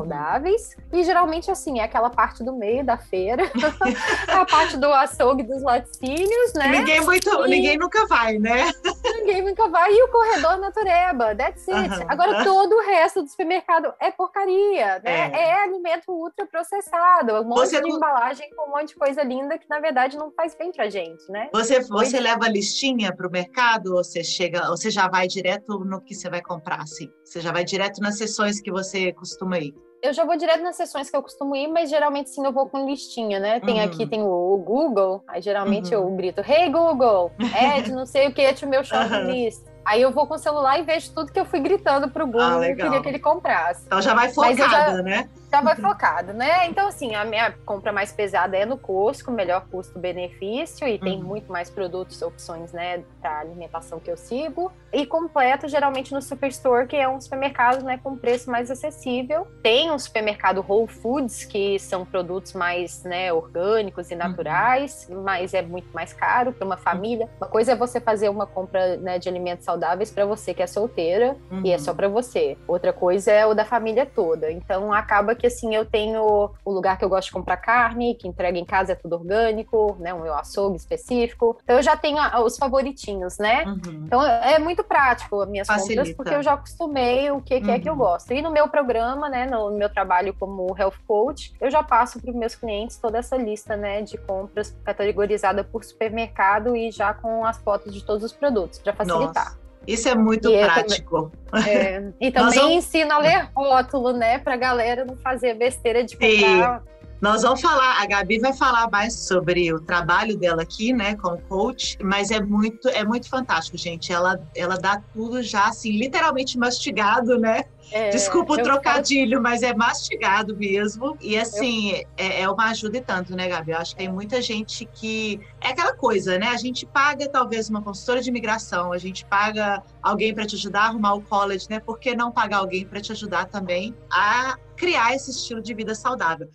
[0.96, 3.44] E geralmente, assim, é aquela parte do meio da feira,
[4.28, 6.68] a parte do açougue dos laticínios, né?
[6.68, 7.48] Ninguém muito, e...
[7.48, 8.72] ninguém nunca vai, né?
[9.04, 9.92] Ninguém nunca vai.
[9.92, 11.90] E o corredor natureba, that's it.
[11.90, 12.06] Uhum.
[12.08, 15.30] Agora, todo o resto do supermercado é porcaria, né?
[15.32, 19.58] É, é alimento ultraprocessado, um monte você de embalagem com um monte de coisa linda
[19.58, 21.48] que, na verdade, não faz bem pra gente, né?
[21.52, 26.00] Você, você leva listinha pro mercado ou você chega, ou você já vai direto no
[26.00, 27.10] que você vai comprar, assim?
[27.24, 29.74] Você já vai direto nas sessões que você costuma ir?
[30.02, 32.68] Eu já vou direto nas sessões que eu costumo ir, mas geralmente sim eu vou
[32.68, 33.60] com listinha, né?
[33.60, 33.84] Tem uhum.
[33.84, 36.08] aqui, tem o, Google, aí geralmente uhum.
[36.08, 39.30] eu grito, hey Google, add não sei o que to meu shopping uhum.
[39.30, 39.75] list.
[39.86, 42.58] Aí eu vou com o celular e vejo tudo que eu fui gritando pro Google
[42.58, 43.84] ah, que eu queria que ele comprasse.
[43.86, 45.30] Então já vai focada, já, né?
[45.48, 46.66] Já vai focado, né?
[46.66, 51.24] Então, assim, a minha compra mais pesada é no Costco, melhor custo-benefício, e tem uhum.
[51.24, 54.72] muito mais produtos, opções, né, para alimentação que eu sigo.
[54.92, 59.46] E completo, geralmente, no Superstore, que é um supermercado, né, com preço mais acessível.
[59.62, 64.18] Tem um supermercado Whole Foods, que são produtos mais, né, orgânicos e uhum.
[64.18, 65.22] naturais, uhum.
[65.22, 67.30] mas é muito mais caro para uma família.
[67.40, 69.75] Uma coisa é você fazer uma compra, né, de alimentos saudáveis
[70.14, 71.62] para você que é solteira, uhum.
[71.64, 71.96] e é só uhum.
[71.96, 72.56] para você.
[72.66, 74.50] Outra coisa é o da família toda.
[74.50, 78.28] Então, acaba que assim eu tenho o lugar que eu gosto de comprar carne, que
[78.28, 80.12] entrega em casa é tudo orgânico, né?
[80.12, 81.58] O meu açougue específico.
[81.62, 83.64] Então eu já tenho os favoritinhos, né?
[83.64, 84.04] Uhum.
[84.06, 86.02] Então é muito prático as minhas Facilita.
[86.02, 87.74] compras, porque eu já acostumei o que, que uhum.
[87.74, 87.98] é que eu uhum.
[87.98, 88.32] gosto.
[88.32, 92.30] E no meu programa, né, no meu trabalho como health coach, eu já passo para
[92.30, 97.44] os meus clientes toda essa lista, né, de compras categorizada por supermercado e já com
[97.44, 99.44] as fotos de todos os produtos para facilitar.
[99.44, 99.65] Nossa.
[99.86, 101.30] Isso é muito e prático.
[101.50, 102.76] Também, é, e também vamos...
[102.76, 104.38] ensino a ler rótulo, né?
[104.38, 106.80] Para a galera não fazer besteira de comprar.
[106.80, 106.95] Sim.
[107.26, 111.36] Nós vamos falar, a Gabi vai falar mais sobre o trabalho dela aqui, né, como
[111.48, 114.12] coach, mas é muito, é muito fantástico, gente.
[114.12, 117.64] Ela, ela dá tudo já assim, literalmente mastigado, né?
[117.90, 119.42] É, Desculpa o trocadilho, faço...
[119.42, 121.18] mas é mastigado mesmo.
[121.20, 122.06] E assim, eu...
[122.16, 123.72] é, é, uma ajuda e tanto, né, Gabi?
[123.72, 125.40] Eu acho que tem muita gente que.
[125.60, 126.48] É aquela coisa, né?
[126.48, 130.82] A gente paga talvez uma consultora de imigração, a gente paga alguém para te ajudar
[130.82, 131.80] a arrumar o college, né?
[131.80, 135.94] Por que não pagar alguém para te ajudar também a criar esse estilo de vida
[135.94, 136.48] saudável?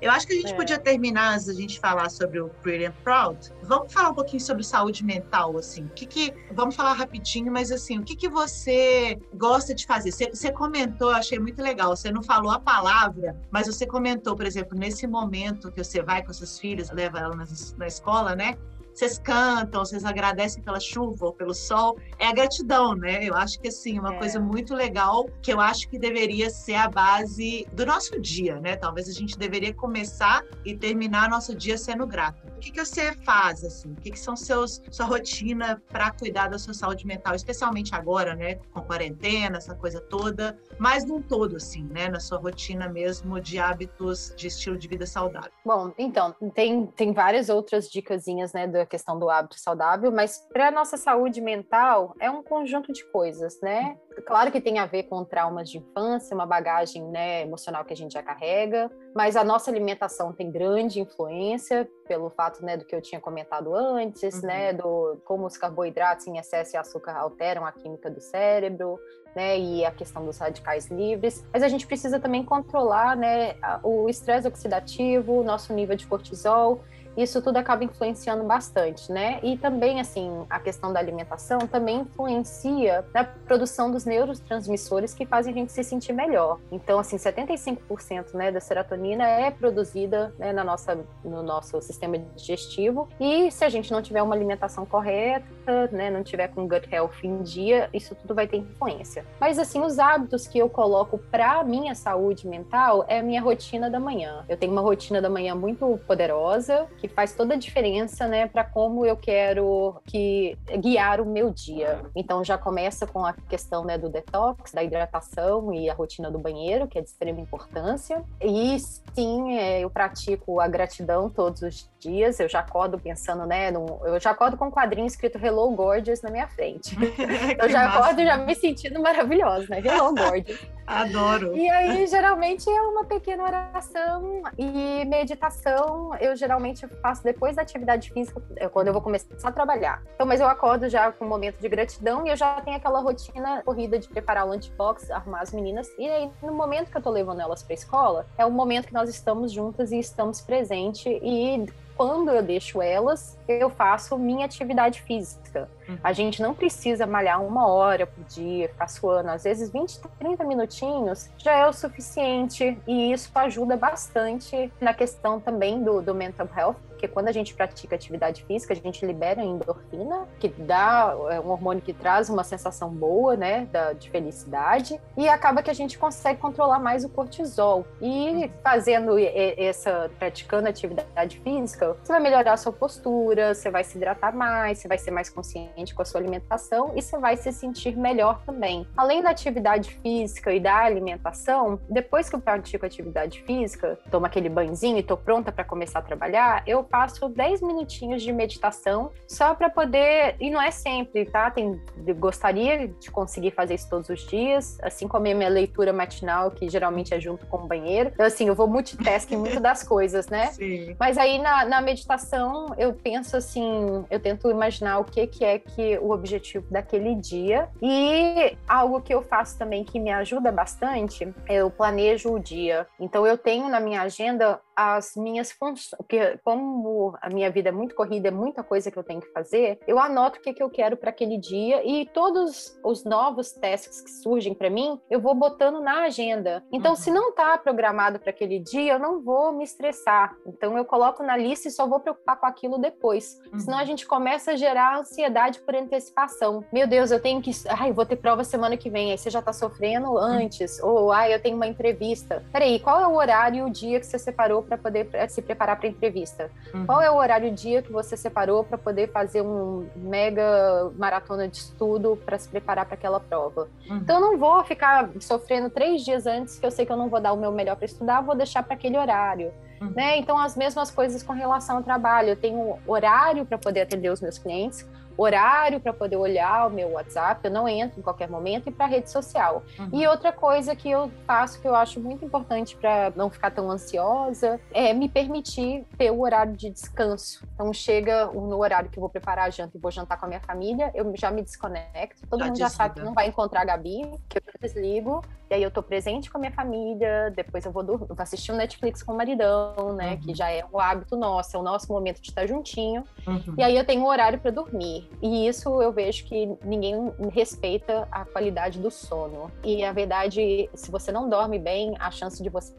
[0.00, 0.56] Eu acho que a gente é.
[0.56, 4.40] podia terminar, antes da gente falar sobre o Pretty and Proud, vamos falar um pouquinho
[4.40, 5.84] sobre saúde mental, assim.
[5.84, 10.10] O que que, vamos falar rapidinho, mas assim, o que que você gosta de fazer?
[10.10, 14.46] Você, você comentou, achei muito legal, você não falou a palavra, mas você comentou, por
[14.46, 17.44] exemplo, nesse momento que você vai com seus filhos, leva ela na,
[17.76, 18.56] na escola, né?
[19.00, 23.24] Vocês cantam, vocês agradecem pela chuva ou pelo sol, é a gratidão, né?
[23.24, 24.18] Eu acho que assim, uma é.
[24.18, 28.76] coisa muito legal que eu acho que deveria ser a base do nosso dia, né?
[28.76, 32.46] Talvez a gente deveria começar e terminar nosso dia sendo grato.
[32.56, 33.92] O que, que você faz assim?
[33.92, 38.34] O que, que são seus sua rotina para cuidar da sua saúde mental, especialmente agora,
[38.34, 43.40] né, com quarentena, essa coisa toda, mas num todo assim, né, na sua rotina mesmo
[43.40, 45.50] de hábitos de estilo de vida saudável.
[45.64, 50.70] Bom, então, tem tem várias outras dicasinhas, né, questão do hábito saudável, mas para a
[50.70, 53.96] nossa saúde mental é um conjunto de coisas, né?
[54.26, 57.96] Claro que tem a ver com traumas de infância, uma bagagem né, emocional que a
[57.96, 62.94] gente já carrega, mas a nossa alimentação tem grande influência pelo fato né, do que
[62.94, 64.72] eu tinha comentado antes, né, uhum.
[64.72, 68.98] né, do como os carboidratos em excesso e açúcar alteram a química do cérebro,
[69.34, 71.46] né, e a questão dos radicais livres.
[71.52, 76.82] Mas a gente precisa também controlar, né, o estresse oxidativo, o nosso nível de cortisol
[77.16, 79.40] isso tudo acaba influenciando bastante, né?
[79.42, 85.52] E também, assim, a questão da alimentação também influencia na produção dos neurotransmissores que fazem
[85.52, 86.58] a gente se sentir melhor.
[86.70, 93.08] Então, assim, 75% né, da serotonina é produzida né, na nossa, no nosso sistema digestivo
[93.18, 97.22] e se a gente não tiver uma alimentação correta, né, não tiver com gut health
[97.22, 99.24] em dia, isso tudo vai ter influência.
[99.40, 103.90] Mas, assim, os hábitos que eu coloco para minha saúde mental é a minha rotina
[103.90, 104.44] da manhã.
[104.48, 108.62] Eu tenho uma rotina da manhã muito poderosa, que faz toda a diferença, né, para
[108.62, 112.02] como eu quero que guiar o meu dia.
[112.14, 116.38] Então já começa com a questão, né, do detox, da hidratação e a rotina do
[116.38, 118.22] banheiro, que é de extrema importância.
[118.40, 118.78] E
[119.14, 122.38] sim, é, eu pratico a gratidão todos os dias.
[122.38, 126.20] Eu já acordo pensando, né, no, eu já acordo com um quadrinho escrito Hello Gorgeous
[126.20, 126.94] na minha frente.
[127.58, 127.98] eu já massa.
[127.98, 129.80] acordo já me sentindo maravilhosa, né?
[129.82, 130.60] Hello Gorgeous.
[130.90, 131.56] Adoro.
[131.56, 136.14] E aí, geralmente, é uma pequena oração e meditação.
[136.16, 140.02] Eu geralmente faço depois da atividade física, é quando eu vou começar a trabalhar.
[140.14, 143.00] Então, mas eu acordo já com um momento de gratidão e eu já tenho aquela
[143.00, 145.88] rotina corrida de preparar o lunchbox, arrumar as meninas.
[145.96, 148.94] E aí, no momento que eu tô levando elas pra escola, é o momento que
[148.94, 151.66] nós estamos juntas e estamos presentes e
[152.00, 155.68] quando eu deixo elas, eu faço minha atividade física.
[155.86, 155.98] Uhum.
[156.02, 159.28] A gente não precisa malhar uma hora por dia, ficar suando.
[159.28, 162.78] Às vezes, 20, 30 minutinhos já é o suficiente.
[162.86, 167.54] E isso ajuda bastante na questão também do, do mental health, porque quando a gente
[167.54, 172.44] pratica atividade física, a gente libera endorfina, que dá é, um hormônio que traz uma
[172.44, 177.08] sensação boa, né, da, de felicidade, e acaba que a gente consegue controlar mais o
[177.08, 177.86] cortisol.
[178.02, 183.96] E fazendo essa, praticando atividade física, você vai melhorar a sua postura, você vai se
[183.96, 187.50] hidratar mais, você vai ser mais consciente com a sua alimentação e você vai se
[187.50, 188.86] sentir melhor também.
[188.94, 194.50] Além da atividade física e da alimentação, depois que eu pratico atividade física, tomo aquele
[194.50, 199.54] banhozinho e tô pronta para começar a trabalhar, eu passo 10 minutinhos de meditação só
[199.54, 201.50] para poder, e não é sempre, tá?
[201.50, 201.80] Tem,
[202.18, 206.68] gostaria de conseguir fazer isso todos os dias, assim como a minha leitura matinal, que
[206.68, 208.10] geralmente é junto com o banheiro.
[208.12, 210.46] Então, assim, eu vou multitasking muito das coisas, né?
[210.52, 210.96] Sim.
[210.98, 215.58] Mas aí na, na meditação eu penso assim, eu tento imaginar o que, que é
[215.58, 217.68] que o objetivo daquele dia.
[217.80, 222.86] E algo que eu faço também que me ajuda bastante, eu planejo o dia.
[222.98, 227.72] Então eu tenho na minha agenda as minhas funções, porque como a minha vida é
[227.72, 230.62] muito corrida, é muita coisa que eu tenho que fazer, eu anoto o que, que
[230.62, 235.20] eu quero para aquele dia e todos os novos tasks que surgem para mim, eu
[235.20, 236.64] vou botando na agenda.
[236.72, 236.96] Então, uhum.
[236.96, 240.34] se não está programado para aquele dia, eu não vou me estressar.
[240.46, 243.38] Então, eu coloco na lista e só vou preocupar com aquilo depois.
[243.52, 243.60] Uhum.
[243.60, 246.64] Senão a gente começa a gerar ansiedade por antecipação.
[246.72, 247.50] Meu Deus, eu tenho que.
[247.68, 249.10] Ai, vou ter prova semana que vem.
[249.10, 250.80] Aí você já está sofrendo antes.
[250.80, 250.88] Uhum.
[250.88, 252.44] Ou, ai, eu tenho uma entrevista.
[252.52, 255.76] Peraí, qual é o horário e o dia que você separou para poder se preparar
[255.76, 256.50] para a entrevista?
[256.72, 256.86] Uhum.
[256.86, 261.56] Qual é o horário dia que você separou para poder fazer um mega maratona de
[261.56, 263.68] estudo para se preparar para aquela prova?
[263.88, 263.96] Uhum.
[263.96, 267.08] Então eu não vou ficar sofrendo três dias antes que eu sei que eu não
[267.08, 269.52] vou dar o meu melhor para estudar, vou deixar para aquele horário.
[269.80, 269.92] Uhum.
[269.96, 270.18] Né?
[270.18, 272.28] Então, as mesmas coisas com relação ao trabalho.
[272.30, 274.86] Eu tenho horário para poder atender os meus clientes,
[275.16, 278.86] horário para poder olhar o meu WhatsApp, eu não entro em qualquer momento, e para
[278.86, 279.62] rede social.
[279.78, 279.88] Uhum.
[279.92, 283.70] E outra coisa que eu faço que eu acho muito importante para não ficar tão
[283.70, 287.46] ansiosa é me permitir ter o horário de descanso.
[287.54, 290.28] Então chega no horário que eu vou preparar a janta e vou jantar com a
[290.28, 292.26] minha família, eu já me desconecto.
[292.26, 295.54] Todo já mundo já sabe que não vai encontrar a Gabi, que eu desligo, e
[295.54, 299.02] aí eu tô presente com a minha família, depois eu vou, vou assistir um Netflix
[299.02, 300.20] com o maridão, né, uhum.
[300.20, 303.04] que já é um hábito nosso, é o nosso momento de estar juntinho.
[303.26, 303.54] Uhum.
[303.58, 305.09] E aí eu tenho um horário para dormir.
[305.22, 309.50] E isso eu vejo que ninguém respeita a qualidade do sono.
[309.62, 312.74] E a verdade, se você não dorme bem, a chance de você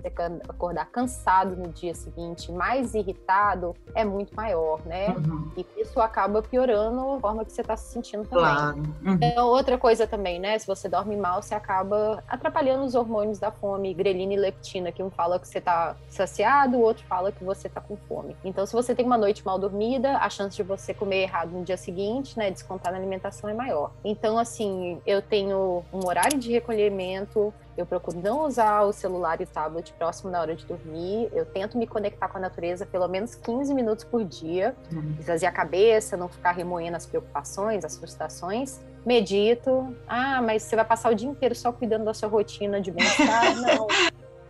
[0.49, 5.09] acordar cansado no dia seguinte, mais irritado, é muito maior, né?
[5.09, 5.51] Uhum.
[5.55, 8.45] E isso acaba piorando a forma que você está se sentindo também.
[8.45, 8.77] Claro.
[8.77, 9.17] Uhum.
[9.21, 10.57] Então, outra coisa também, né?
[10.57, 15.03] Se você dorme mal, você acaba atrapalhando os hormônios da fome, grelina e leptina, que
[15.03, 18.35] um fala que você está saciado, o outro fala que você está com fome.
[18.43, 21.63] Então, se você tem uma noite mal dormida, a chance de você comer errado no
[21.63, 22.01] dia seguinte
[22.37, 23.91] né, descontar na alimentação é maior.
[24.03, 29.43] Então, assim, eu tenho um horário de recolhimento, eu procuro não usar o celular e
[29.43, 31.29] o tablet próximo na hora de dormir.
[31.33, 35.15] Eu tento me conectar com a natureza pelo menos 15 minutos por dia, uhum.
[35.19, 38.79] esvaziar a cabeça, não ficar remoendo as preocupações, as frustrações.
[39.05, 39.95] Medito.
[40.07, 43.55] Ah, mas você vai passar o dia inteiro só cuidando da sua rotina de bem-estar?
[43.57, 43.87] não.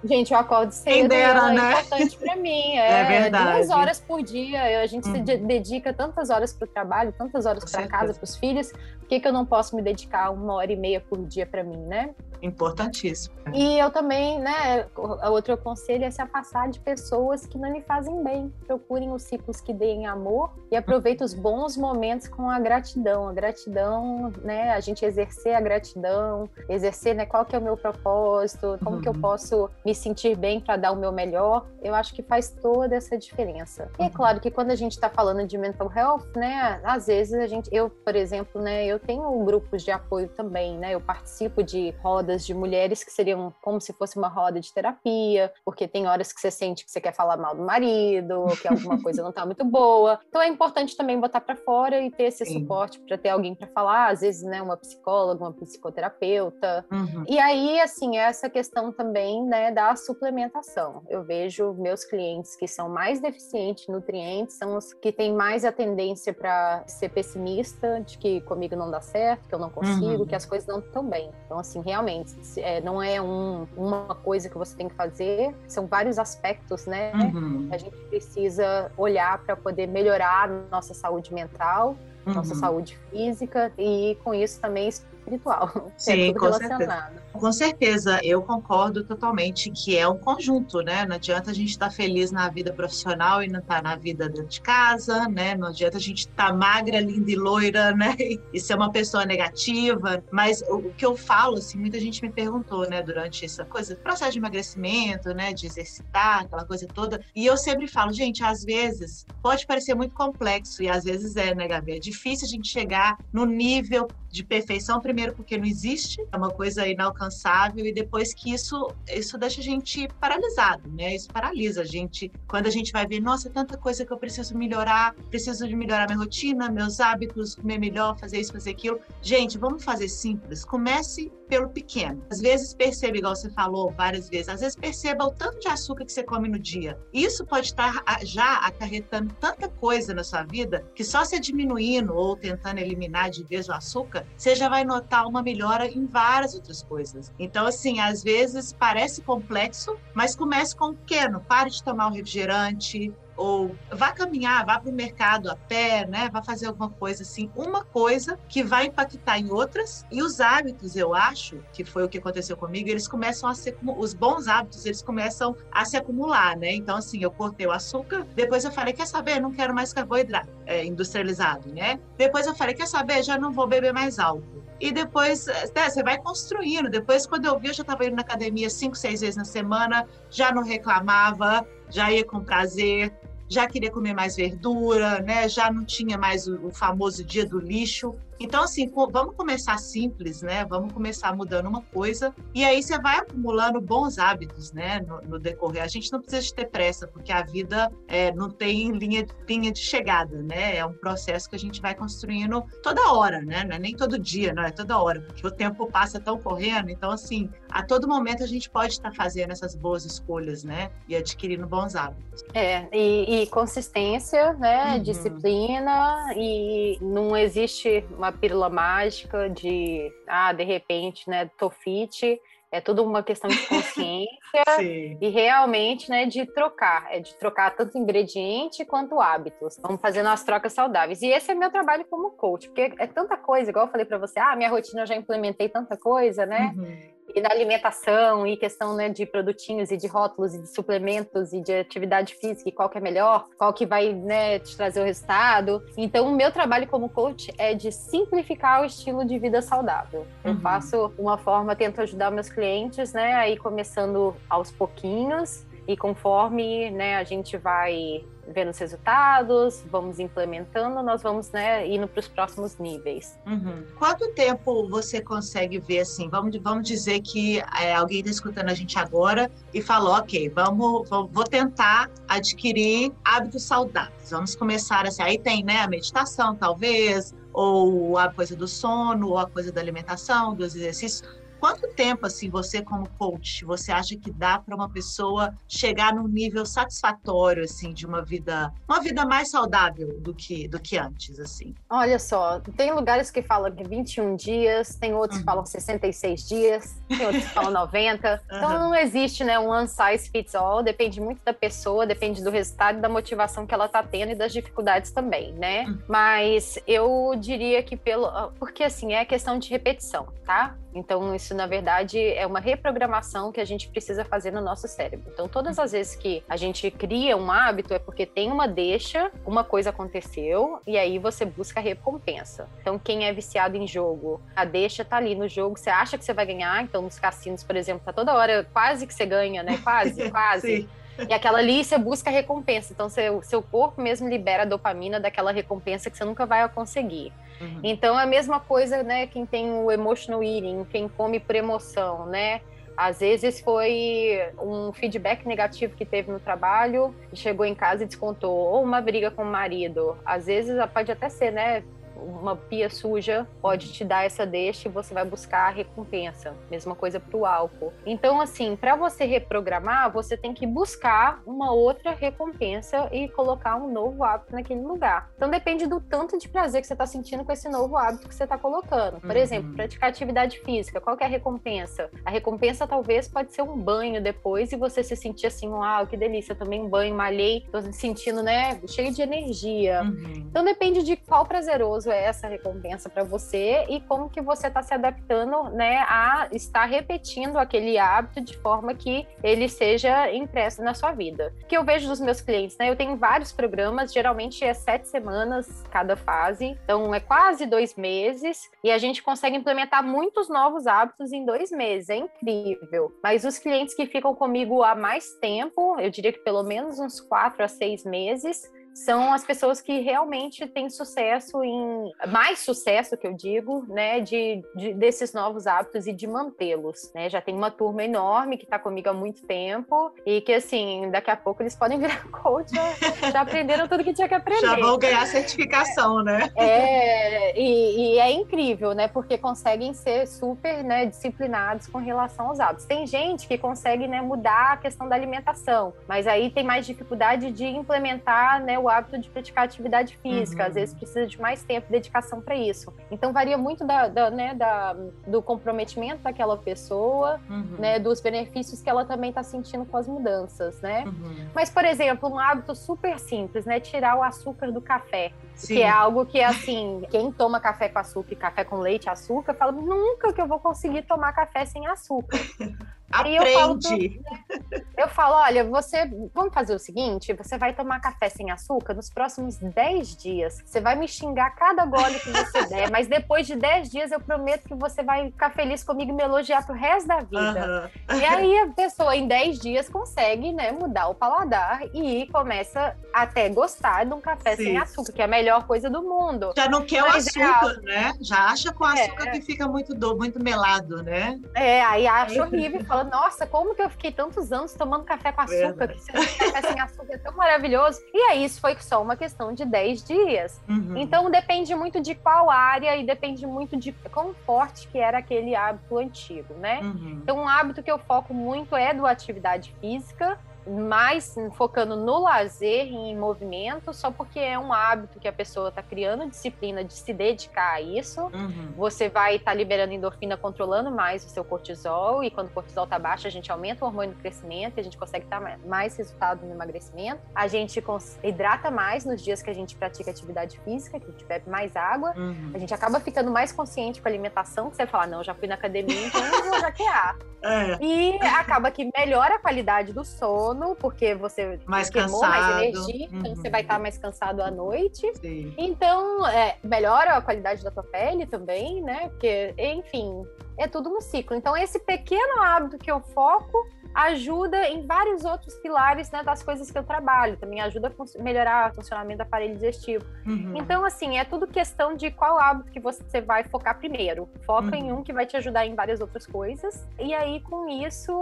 [0.04, 1.72] Gente, eu acordo cedo dera, é né?
[1.72, 2.62] importante para mim.
[2.82, 3.58] É, é, verdade.
[3.58, 4.82] Duas horas por dia.
[4.82, 5.14] A gente hum.
[5.14, 8.72] se dedica tantas horas para o trabalho, tantas horas para casa, para os filhos.
[9.00, 11.64] Por que, que eu não posso me dedicar uma hora e meia por dia para
[11.64, 12.12] mim, né?
[12.42, 13.36] Importantíssimo.
[13.54, 14.88] E eu também, né,
[15.30, 18.54] outro conselho é se afastar de pessoas que não me fazem bem.
[18.66, 23.28] Procurem os ciclos que deem amor e aproveitem os bons momentos com a gratidão.
[23.28, 27.78] A gratidão, né, a gente exercer a gratidão, exercer, né, qual que é o meu
[27.78, 29.02] propósito, como uhum.
[29.02, 29.22] que eu uhum.
[29.22, 31.68] posso me sentir bem para dar o meu melhor.
[31.82, 33.90] Eu acho que faz toda essa diferença.
[34.00, 34.12] E é uhum.
[34.12, 37.70] claro que quando a gente está falando de mental health, né, às vezes a gente,
[37.72, 42.31] eu, por exemplo, né, eu tenho grupos de apoio também, né, eu participo de rodas
[42.32, 46.32] rodas de mulheres que seriam como se fosse uma roda de terapia, porque tem horas
[46.32, 49.32] que você sente que você quer falar mal do marido, ou que alguma coisa não
[49.32, 50.20] tá muito boa.
[50.28, 52.60] Então é importante também botar para fora e ter esse Sim.
[52.60, 56.86] suporte para ter alguém para falar, às vezes, né, uma psicóloga, uma psicoterapeuta.
[56.92, 57.26] Uhum.
[57.28, 61.04] E aí, assim, essa questão também, né, da suplementação.
[61.10, 65.66] Eu vejo meus clientes que são mais deficientes em nutrientes, são os que têm mais
[65.66, 70.24] a tendência para ser pessimista, de que comigo não dá certo, que eu não consigo,
[70.24, 70.26] uhum.
[70.26, 71.32] que as coisas não estão bem.
[71.46, 72.21] Então, assim, realmente
[72.58, 77.12] é, não é um, uma coisa que você tem que fazer, são vários aspectos, né?
[77.14, 77.70] Uhum.
[77.72, 81.96] A gente precisa olhar para poder melhorar nossa saúde mental,
[82.26, 82.34] uhum.
[82.34, 84.90] nossa saúde física e com isso também
[85.22, 85.92] espiritual.
[85.98, 87.12] Sim, é com certeza.
[87.34, 91.06] Com certeza, eu concordo totalmente que é um conjunto, né?
[91.06, 93.96] Não adianta a gente estar tá feliz na vida profissional e não estar tá na
[93.96, 95.56] vida dentro de casa, né?
[95.56, 98.16] Não adianta a gente estar tá magra, linda e loira, né?
[98.54, 100.24] E ser uma pessoa negativa.
[100.30, 104.34] Mas o que eu falo, assim, muita gente me perguntou, né, durante essa coisa, processo
[104.34, 107.22] de emagrecimento, né, de exercitar, aquela coisa toda.
[107.34, 111.56] E eu sempre falo, gente, às vezes pode parecer muito complexo e às vezes é,
[111.56, 111.94] né, Gabi?
[111.94, 116.50] É difícil a gente chegar no nível de perfeição, primeiro porque não existe, é uma
[116.50, 121.16] coisa inalcançável, e depois que isso, isso deixa a gente paralisado, né?
[121.16, 122.32] Isso paralisa a gente.
[122.48, 126.08] Quando a gente vai ver, nossa, tanta coisa que eu preciso melhorar, preciso de melhorar
[126.08, 129.00] minha rotina, meus hábitos, comer melhor, fazer isso, fazer aquilo.
[129.22, 130.64] Gente, vamos fazer simples.
[130.64, 132.26] Comece pelo pequeno.
[132.32, 136.06] Às vezes perceba, igual você falou várias vezes, às vezes perceba o tanto de açúcar
[136.06, 136.98] que você come no dia.
[137.12, 142.38] Isso pode estar já acarretando tanta coisa na sua vida que só se diminuindo ou
[142.38, 146.84] tentando eliminar de vez o açúcar, você já vai notar uma melhora em várias outras
[146.84, 147.34] coisas.
[147.38, 151.42] Então, assim, às vezes parece complexo, mas comece com o pequeno.
[151.42, 156.30] Pare de tomar um refrigerante, ou vá caminhar, vá para o mercado a pé, né?
[156.32, 160.06] Vá fazer alguma coisa assim, uma coisa que vai impactar em outras.
[160.12, 163.76] E os hábitos, eu acho, que foi o que aconteceu comigo, eles começam a ser
[163.98, 166.76] os bons hábitos, eles começam a se acumular, né?
[166.76, 170.50] Então assim, eu cortei o açúcar, depois eu falei, quer saber, não quero mais carboidrato
[170.68, 172.00] é, industrializado, né?
[172.18, 174.62] Depois eu falei, quer saber, já não vou beber mais álcool.
[174.82, 176.90] E depois, né, você vai construindo.
[176.90, 180.08] Depois, quando eu vi, eu já estava indo na academia cinco, seis vezes na semana,
[180.28, 183.14] já não reclamava, já ia com prazer,
[183.52, 185.50] já queria comer mais verdura, né?
[185.50, 188.16] Já não tinha mais o, o famoso dia do lixo.
[188.44, 190.66] Então, assim, vamos começar simples, né?
[190.66, 195.00] Vamos começar mudando uma coisa e aí você vai acumulando bons hábitos, né?
[195.02, 195.84] No, no decorrer.
[195.84, 199.72] A gente não precisa de ter pressa, porque a vida é, não tem linha, linha
[199.72, 200.76] de chegada, né?
[200.78, 203.64] É um processo que a gente vai construindo toda hora, né?
[203.64, 206.90] Não é nem todo dia, não é toda hora, porque o tempo passa tão correndo.
[206.90, 210.90] Então, assim, a todo momento a gente pode estar fazendo essas boas escolhas, né?
[211.08, 212.44] E adquirindo bons hábitos.
[212.56, 214.96] É, e, e consistência, né?
[214.96, 215.04] Uhum.
[215.04, 222.40] Disciplina e não existe uma pílula mágica de, ah, de repente, né, tô fit.
[222.74, 224.30] É tudo uma questão de consciência
[225.20, 229.78] e realmente, né, de trocar, é de trocar tanto ingrediente quanto hábitos.
[229.82, 231.22] Vamos fazendo as trocas saudáveis.
[231.22, 234.18] E esse é meu trabalho como coach, porque é tanta coisa, igual eu falei para
[234.18, 236.74] você, ah, minha rotina eu já implementei tanta coisa, né?
[236.78, 241.54] Uhum e na alimentação e questão né, de produtinhos e de rótulos e de suplementos
[241.54, 245.02] e de atividade física e qual que é melhor, qual que vai né, te trazer
[245.02, 245.84] o resultado.
[245.98, 250.26] Então, o meu trabalho como coach é de simplificar o estilo de vida saudável.
[250.44, 250.60] Eu uhum.
[250.60, 257.16] faço uma forma, tento ajudar meus clientes, né, aí começando aos pouquinhos e conforme né,
[257.16, 262.78] a gente vai vendo os resultados, vamos implementando, nós vamos né, indo para os próximos
[262.78, 263.40] níveis.
[263.46, 263.86] Uhum.
[263.98, 266.30] Quanto tempo você consegue ver assim?
[266.30, 271.10] Vamos, vamos dizer que é, alguém está escutando a gente agora e falou, ok, vamos,
[271.10, 274.30] vou tentar adquirir hábitos saudáveis.
[274.30, 275.22] Vamos começar assim.
[275.22, 279.82] Aí tem né, a meditação, talvez, ou a coisa do sono, ou a coisa da
[279.82, 284.90] alimentação, dos exercícios Quanto tempo, assim, você como coach, você acha que dá para uma
[284.90, 290.68] pessoa chegar num nível satisfatório, assim, de uma vida, uma vida mais saudável do que,
[290.68, 291.76] do que antes, assim?
[291.88, 295.46] Olha só, tem lugares que falam que 21 dias, tem outros uhum.
[295.46, 298.42] que falam 66 dias, tem outros que falam 90.
[298.52, 298.62] Uhum.
[298.62, 302.50] Então não existe, né, um one size fits all, depende muito da pessoa, depende do
[302.50, 305.86] resultado e da motivação que ela tá tendo e das dificuldades também, né?
[305.86, 306.00] Uhum.
[306.08, 310.76] Mas eu diria que pelo, porque assim, é questão de repetição, tá?
[310.94, 315.32] Então, isso, na verdade, é uma reprogramação que a gente precisa fazer no nosso cérebro.
[315.34, 319.32] Então, todas as vezes que a gente cria um hábito, é porque tem uma deixa,
[319.46, 322.70] uma coisa aconteceu, e aí você busca a recompensa.
[322.82, 326.26] Então, quem é viciado em jogo, a deixa tá ali no jogo, você acha que
[326.26, 329.64] você vai ganhar, então nos cassinos, por exemplo, tá toda hora quase que você ganha,
[329.64, 329.80] né?
[329.84, 330.90] Quase, quase.
[331.28, 332.94] E aquela ali você busca recompensa.
[332.94, 337.32] Então, seu, seu corpo mesmo libera dopamina daquela recompensa que você nunca vai conseguir.
[337.60, 337.80] Uhum.
[337.84, 339.28] Então, é a mesma coisa, né?
[339.28, 342.62] Quem tem o emotional eating, quem come por emoção, né?
[342.96, 348.54] Às vezes foi um feedback negativo que teve no trabalho, chegou em casa e descontou,
[348.54, 350.18] ou uma briga com o marido.
[350.26, 351.84] Às vezes pode até ser, né?
[352.22, 356.56] Uma pia suja pode te dar essa deixa e você vai buscar a recompensa.
[356.70, 357.94] Mesma coisa para o álcool.
[358.06, 363.92] Então, assim, para você reprogramar, você tem que buscar uma outra recompensa e colocar um
[363.92, 365.30] novo hábito naquele lugar.
[365.36, 368.36] Então, depende do tanto de prazer que você está sentindo com esse novo hábito que
[368.36, 369.20] você está colocando.
[369.20, 369.38] Por uhum.
[369.38, 371.02] exemplo, praticar atividade física.
[371.02, 372.10] Qual é a recompensa?
[372.26, 376.18] A recompensa talvez pode ser um banho depois e você se sentir assim, uau, que
[376.18, 380.02] delícia, tomei um banho, malhei, tô sentindo, né, cheio de energia.
[380.04, 380.48] Uhum.
[380.50, 384.82] Então, depende de qual prazeroso é essa recompensa para você e como que você está
[384.84, 390.94] se adaptando, né, a estar repetindo aquele hábito de forma que ele seja impresso na
[390.94, 391.54] sua vida.
[391.64, 395.08] O que eu vejo dos meus clientes, né, eu tenho vários programas, geralmente é sete
[395.08, 400.88] semanas cada fase, então é quase dois meses e a gente consegue implementar muitos novos
[400.88, 403.12] hábitos em dois meses, é incrível.
[403.24, 407.20] Mas os clientes que ficam comigo há mais tempo, eu diria que pelo menos uns
[407.20, 413.26] quatro a seis meses, são as pessoas que realmente têm sucesso em mais sucesso que
[413.26, 417.30] eu digo, né, de, de desses novos hábitos e de mantê-los, né?
[417.30, 421.32] Já tem uma turma enorme que está comigo há muito tempo e que assim daqui
[421.32, 424.62] a pouco eles podem virar coach, já, já aprenderam tudo que tinha que aprender.
[424.62, 426.50] Já vão ganhar certificação, né?
[426.56, 429.08] É e, e, é incrível, né?
[429.08, 432.86] Porque conseguem ser super, né, disciplinados com relação aos hábitos.
[432.86, 437.52] Tem gente que consegue, né, mudar a questão da alimentação, mas aí tem mais dificuldade
[437.52, 440.70] de implementar, né o hábito de praticar atividade física, uhum.
[440.70, 442.94] às vezes precisa de mais tempo e dedicação para isso.
[443.10, 444.96] Então varia muito da, da, né, da,
[445.28, 447.76] do comprometimento daquela pessoa, uhum.
[447.78, 451.04] né, dos benefícios que ela também está sentindo com as mudanças, né?
[451.06, 451.50] Uhum.
[451.54, 455.76] Mas, por exemplo, um hábito super simples, né, tirar o açúcar do café, Sim.
[455.76, 459.54] que é algo que, assim, quem toma café com açúcar e café com leite açúcar,
[459.54, 462.40] fala, nunca que eu vou conseguir tomar café sem açúcar.
[463.12, 463.44] Aprende.
[463.44, 466.10] Eu falo, eu falo, olha, você.
[466.34, 470.62] Vamos fazer o seguinte: você vai tomar café sem açúcar nos próximos 10 dias.
[470.66, 474.20] Você vai me xingar cada gole que você der, mas depois de 10 dias eu
[474.20, 477.92] prometo que você vai ficar feliz comigo e me elogiar pro resto da vida.
[478.10, 478.20] Uhum.
[478.20, 483.50] E aí a pessoa em 10 dias consegue, né, mudar o paladar e começa até
[483.50, 484.64] gostar de um café Sim.
[484.64, 486.54] sem açúcar, que é a melhor coisa do mundo.
[486.56, 487.86] Já não quer mas o é açúcar, é...
[487.86, 488.14] né?
[488.22, 489.32] Já acha com açúcar é.
[489.32, 491.40] que fica muito do, muito melado, né?
[491.56, 495.32] É, aí acha horrível e fala nossa, como que eu fiquei tantos anos tomando café
[495.32, 495.88] com açúcar?
[495.88, 498.00] Que se café sem açúcar é tão maravilhoso.
[498.14, 500.62] E aí, isso foi só uma questão de 10 dias.
[500.68, 500.98] Uhum.
[500.98, 505.56] Então, depende muito de qual área e depende muito de quão forte que era aquele
[505.56, 506.80] hábito antigo, né?
[506.82, 507.20] Uhum.
[507.24, 510.38] Então, um hábito que eu foco muito é do atividade física,
[510.72, 515.70] mais focando no lazer e em movimento, só porque é um hábito que a pessoa
[515.70, 518.22] está criando disciplina de se dedicar a isso.
[518.22, 518.74] Uhum.
[518.78, 522.86] Você vai estar tá liberando endorfina, controlando mais o seu cortisol, e quando o cortisol
[522.86, 525.96] está baixo, a gente aumenta o hormônio do crescimento, e a gente consegue dar mais
[525.98, 527.22] resultado no emagrecimento.
[527.36, 527.84] A gente
[528.24, 531.76] hidrata mais nos dias que a gente pratica atividade física, que a gente bebe mais
[531.76, 532.14] água.
[532.16, 532.52] Uhum.
[532.54, 535.48] A gente acaba ficando mais consciente com a alimentação, que você fala, não, já fui
[535.48, 537.18] na academia, então eu vou jaquear.
[537.44, 537.84] É.
[537.84, 542.44] E acaba que melhora a qualidade do sono, porque você mais queimou cansado.
[542.44, 543.20] mais energia, uhum.
[543.20, 545.12] então você vai estar mais cansado à noite.
[545.16, 545.54] Sim.
[545.58, 549.10] Então, é, melhora a qualidade da tua pele também, né?
[549.10, 550.24] Porque, enfim,
[550.58, 551.36] é tudo um ciclo.
[551.36, 556.72] Então, esse pequeno hábito que eu foco ajuda em vários outros pilares né, das coisas
[556.72, 557.38] que eu trabalho.
[557.38, 560.06] Também ajuda a melhorar o funcionamento do aparelho digestivo.
[560.26, 560.54] Uhum.
[560.56, 564.30] Então, assim, é tudo questão de qual hábito que você vai focar primeiro.
[564.46, 564.84] Foca uhum.
[564.84, 566.88] em um que vai te ajudar em várias outras coisas.
[567.00, 568.14] E aí, com isso,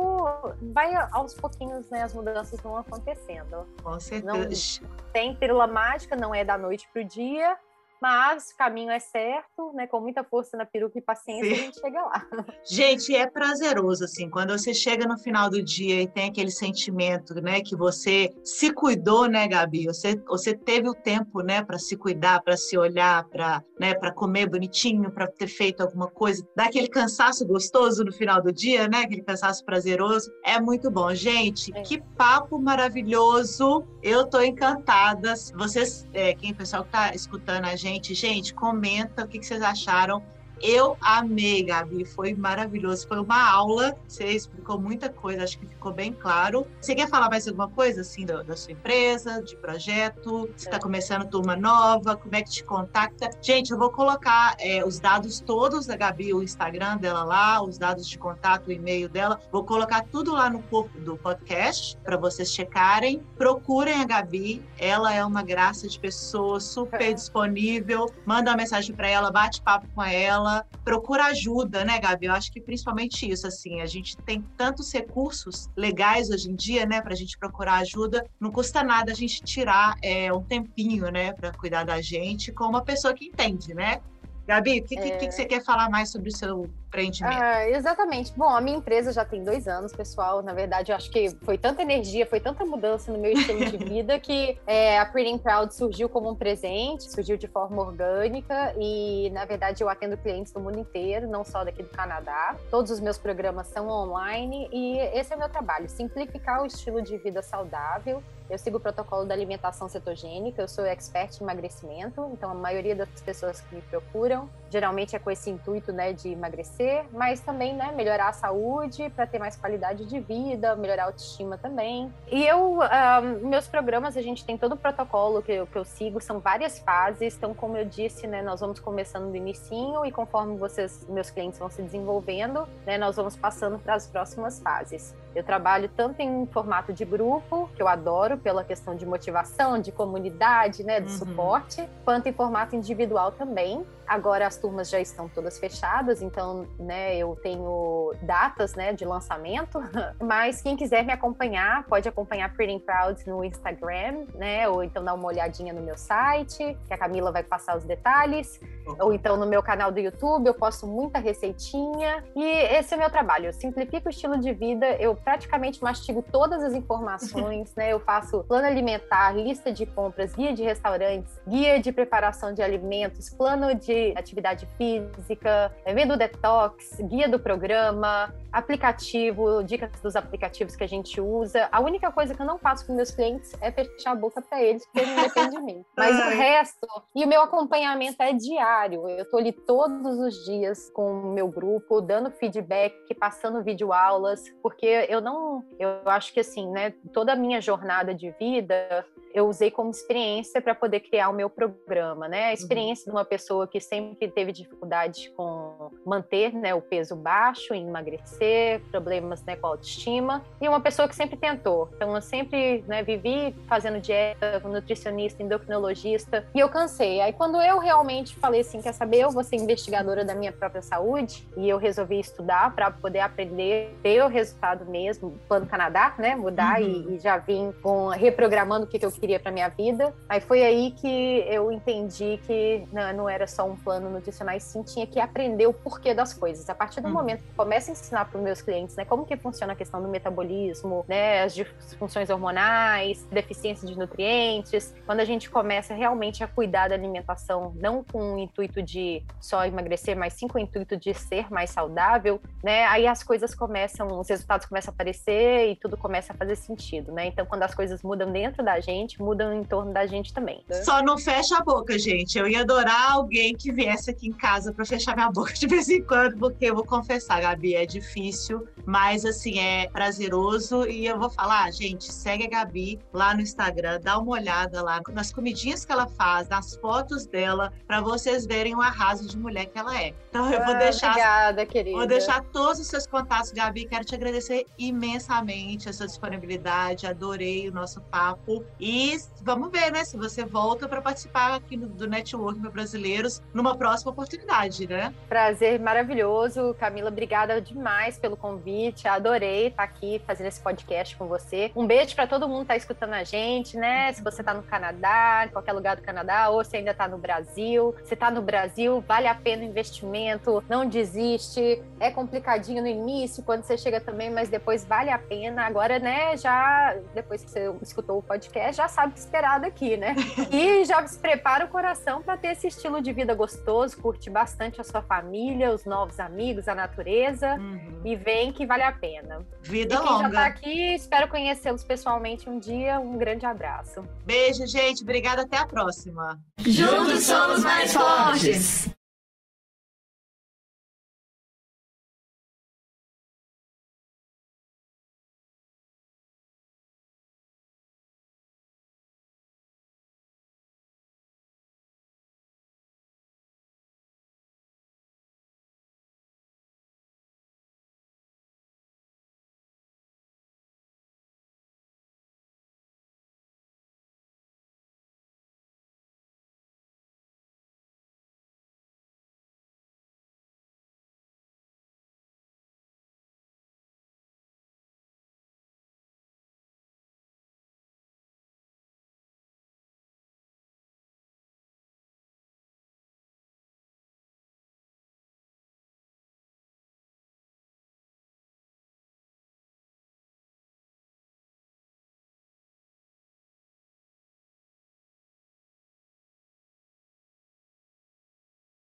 [0.74, 3.68] vai aos pouquinhos, né, as mudanças vão acontecendo.
[3.84, 4.34] Com certeza.
[4.34, 7.58] Não tem pílula mágica, não é da noite pro dia
[8.02, 9.88] mas o caminho é certo, né?
[9.88, 11.62] Com muita força na peruca e paciência, Sim.
[11.62, 12.28] a gente chega lá.
[12.66, 17.34] Gente, é prazeroso, assim, quando você chega no final do dia e tem aquele sentimento,
[17.36, 19.86] né, que você se cuidou, né, Gabi?
[19.86, 24.50] Você, você teve o tempo, né, para se cuidar, para se olhar, para né, comer
[24.50, 29.00] bonitinho, para ter feito alguma coisa, dá aquele cansaço gostoso no final do dia, né?
[29.02, 30.32] Aquele cansaço prazeroso.
[30.44, 31.72] É muito bom, gente.
[31.76, 31.82] É.
[31.82, 33.86] Que papo maravilhoso!
[34.02, 35.34] Eu tô encantada.
[35.56, 38.14] Vocês, é, quem pessoal que tá escutando a gente gente.
[38.14, 40.24] Gente, comenta o que, vocês acharam.
[40.62, 43.08] Eu amei, Gabi, foi maravilhoso.
[43.08, 46.66] Foi uma aula, você explicou muita coisa, acho que ficou bem claro.
[46.82, 50.50] Você quer falar mais alguma coisa, assim, da, da sua empresa, de projeto?
[50.56, 52.16] Você está começando turma nova?
[52.16, 53.30] Como é que te contacta?
[53.42, 57.78] Gente, eu vou colocar é, os dados todos da Gabi, o Instagram dela lá, os
[57.78, 59.40] dados de contato, o e-mail dela.
[59.52, 63.24] Vou colocar tudo lá no corpo do podcast para vocês checarem.
[63.38, 68.12] Procurem a Gabi, ela é uma graça de pessoa, super disponível.
[68.26, 72.26] Manda uma mensagem para ela, bate papo com ela ela procura ajuda, né, Gabi?
[72.26, 76.86] Eu acho que principalmente isso, assim, a gente tem tantos recursos legais hoje em dia,
[76.86, 78.26] né, para a gente procurar ajuda.
[78.40, 82.66] Não custa nada a gente tirar é, um tempinho, né, para cuidar da gente com
[82.66, 84.02] uma pessoa que entende, né?
[84.50, 85.02] Gabi, o que, é...
[85.02, 87.42] que, que, você quer falar mais sobre o seu empreendimento?
[87.42, 88.34] Ah, exatamente.
[88.36, 90.42] Bom, a minha empresa já tem dois anos, pessoal.
[90.42, 93.78] Na verdade, eu acho que foi tanta energia, foi tanta mudança no meu estilo de
[93.86, 99.30] vida que é, a Pretty Proud surgiu como um presente, surgiu de forma orgânica e,
[99.30, 102.56] na verdade, eu atendo clientes do mundo inteiro, não só daqui do Canadá.
[102.70, 107.02] Todos os meus programas são online e esse é o meu trabalho, simplificar o estilo
[107.02, 112.28] de vida saudável eu sigo o protocolo da alimentação cetogênica, eu sou expert em emagrecimento,
[112.34, 116.30] então a maioria das pessoas que me procuram geralmente é com esse intuito, né, de
[116.30, 116.79] emagrecer,
[117.12, 121.58] mas também, né, melhorar a saúde para ter mais qualidade de vida, melhorar a autoestima
[121.58, 122.14] também.
[122.32, 125.84] E eu, um, meus programas, a gente tem todo o protocolo que eu, que eu
[125.84, 130.12] sigo, são várias fases, então como eu disse, né, nós vamos começando do inicinho e
[130.12, 135.14] conforme vocês, meus clientes vão se desenvolvendo, né, nós vamos passando para as próximas fases.
[135.36, 139.92] Eu trabalho tanto em formato de grupo, que eu adoro pela questão de motivação, de
[139.92, 141.18] comunidade, né, de uhum.
[141.18, 143.86] suporte, quanto em formato individual também.
[144.08, 149.80] Agora as turmas já estão todas fechadas, então, né, eu tenho datas, né, de lançamento,
[150.20, 155.14] mas quem quiser me acompanhar, pode acompanhar Pretty Proud no Instagram, né, ou então dar
[155.14, 158.60] uma olhadinha no meu site, que a Camila vai passar os detalhes,
[159.00, 163.00] ou então no meu canal do YouTube, eu posto muita receitinha, e esse é o
[163.00, 167.94] meu trabalho, eu simplifico o estilo de vida, eu praticamente mastigo todas as informações, né,
[167.94, 173.30] eu faço plano alimentar, lista de compras, guia de restaurantes, guia de preparação de alimentos,
[173.30, 180.84] plano de atividade física, é, menu detox, guia do programa, aplicativo, dicas dos aplicativos que
[180.84, 181.68] a gente usa.
[181.72, 184.62] A única coisa que eu não faço com meus clientes é fechar a boca para
[184.62, 185.86] eles, porque não depende de mim.
[185.96, 188.79] Mas o resto, e o meu acompanhamento é diário.
[188.88, 195.06] Eu estou ali todos os dias com o meu grupo, dando feedback, passando videoaulas, porque
[195.10, 199.72] eu não, eu acho que assim, né, toda a minha jornada de vida, eu usei
[199.72, 202.46] como experiência para poder criar o meu programa, né?
[202.46, 203.14] A experiência uhum.
[203.14, 209.44] de uma pessoa que sempre teve dificuldade com manter, né, o peso baixo, emagrecer, problemas,
[209.44, 211.90] né, com autoestima, e uma pessoa que sempre tentou.
[211.96, 217.22] Então eu sempre, né, vivi fazendo dieta, nutricionista, endocrinologista, e eu cansei.
[217.22, 220.82] Aí quando eu realmente falei assim, quer saber, eu vou ser investigadora da minha própria
[220.82, 226.36] saúde, e eu resolvi estudar para poder aprender, ter o resultado mesmo, plano Canadá, né,
[226.36, 226.88] mudar uhum.
[227.10, 230.14] e, e, já vim com reprogramando o que, que eu queria para minha vida.
[230.28, 234.60] Aí foi aí que eu entendi que não, não era só um plano nutricional, e
[234.60, 236.70] sim tinha que aprender o porquê das coisas.
[236.70, 237.14] A partir do uhum.
[237.14, 240.02] momento que começo a ensinar para os meus clientes, né, como que funciona a questão
[240.02, 246.48] do metabolismo, né, as disfunções hormonais, deficiência de nutrientes, quando a gente começa realmente a
[246.48, 250.96] cuidar da alimentação, não com o intuito de só emagrecer, mas sim com o intuito
[250.96, 255.76] de ser mais saudável, né, aí as coisas começam, os resultados começam a aparecer e
[255.76, 257.26] tudo começa a fazer sentido, né?
[257.26, 260.62] Então, quando as coisas mudam dentro da gente, mudam em torno da gente também.
[260.68, 260.84] Né?
[260.84, 262.38] Só não fecha a boca, gente.
[262.38, 265.88] Eu ia adorar alguém que viesse aqui em casa para fechar minha boca de vez
[265.90, 270.88] em quando, porque eu vou confessar, Gabi, é difícil, mas assim, é prazeroso.
[270.88, 275.00] E eu vou falar, gente, segue a Gabi lá no Instagram, dá uma olhada lá
[275.14, 279.68] nas comidinhas que ela faz, nas fotos dela, para vocês verem o arraso de mulher
[279.68, 280.16] que ela é.
[280.30, 281.12] Então eu vou ah, deixar.
[281.12, 281.98] Obrigada, querida.
[281.98, 283.86] Vou deixar todos os seus contatos, Gabi.
[283.86, 287.06] Quero te agradecer imensamente a sua disponibilidade.
[287.06, 288.66] Adorei o nosso papo.
[288.80, 294.12] E vamos ver, né, se você volta para participar aqui do Network Brasileiros numa próxima
[294.12, 295.14] oportunidade, né?
[295.28, 296.76] Prazer maravilhoso.
[296.80, 298.79] Camila, obrigada demais pelo convite.
[299.06, 301.72] Adorei estar aqui fazendo esse podcast com você.
[301.76, 304.12] Um beijo para todo mundo que está escutando a gente, né?
[304.14, 307.18] Se você está no Canadá, em qualquer lugar do Canadá, ou se ainda está no
[307.18, 307.96] Brasil.
[308.04, 311.82] Se está no Brasil, vale a pena o investimento, não desiste.
[312.00, 315.66] É complicadinho no início, quando você chega também, mas depois vale a pena.
[315.66, 319.98] Agora, né, já depois que você escutou o podcast, já sabe o que esperar daqui,
[319.98, 320.16] né?
[320.52, 324.82] E já se prepara o coração para ter esse estilo de vida gostoso, curte bastante
[324.82, 328.02] a sua família, os novos amigos, a natureza uhum.
[328.04, 329.40] e vem que vale a pena.
[329.62, 330.24] Vida e quem longa.
[330.24, 333.00] já tá aqui, espero conhecê-los pessoalmente um dia.
[333.00, 334.04] Um grande abraço.
[334.26, 335.02] Beijo, gente.
[335.02, 335.44] Obrigada.
[335.44, 336.38] Até a próxima.
[336.60, 338.90] Juntos somos mais fortes.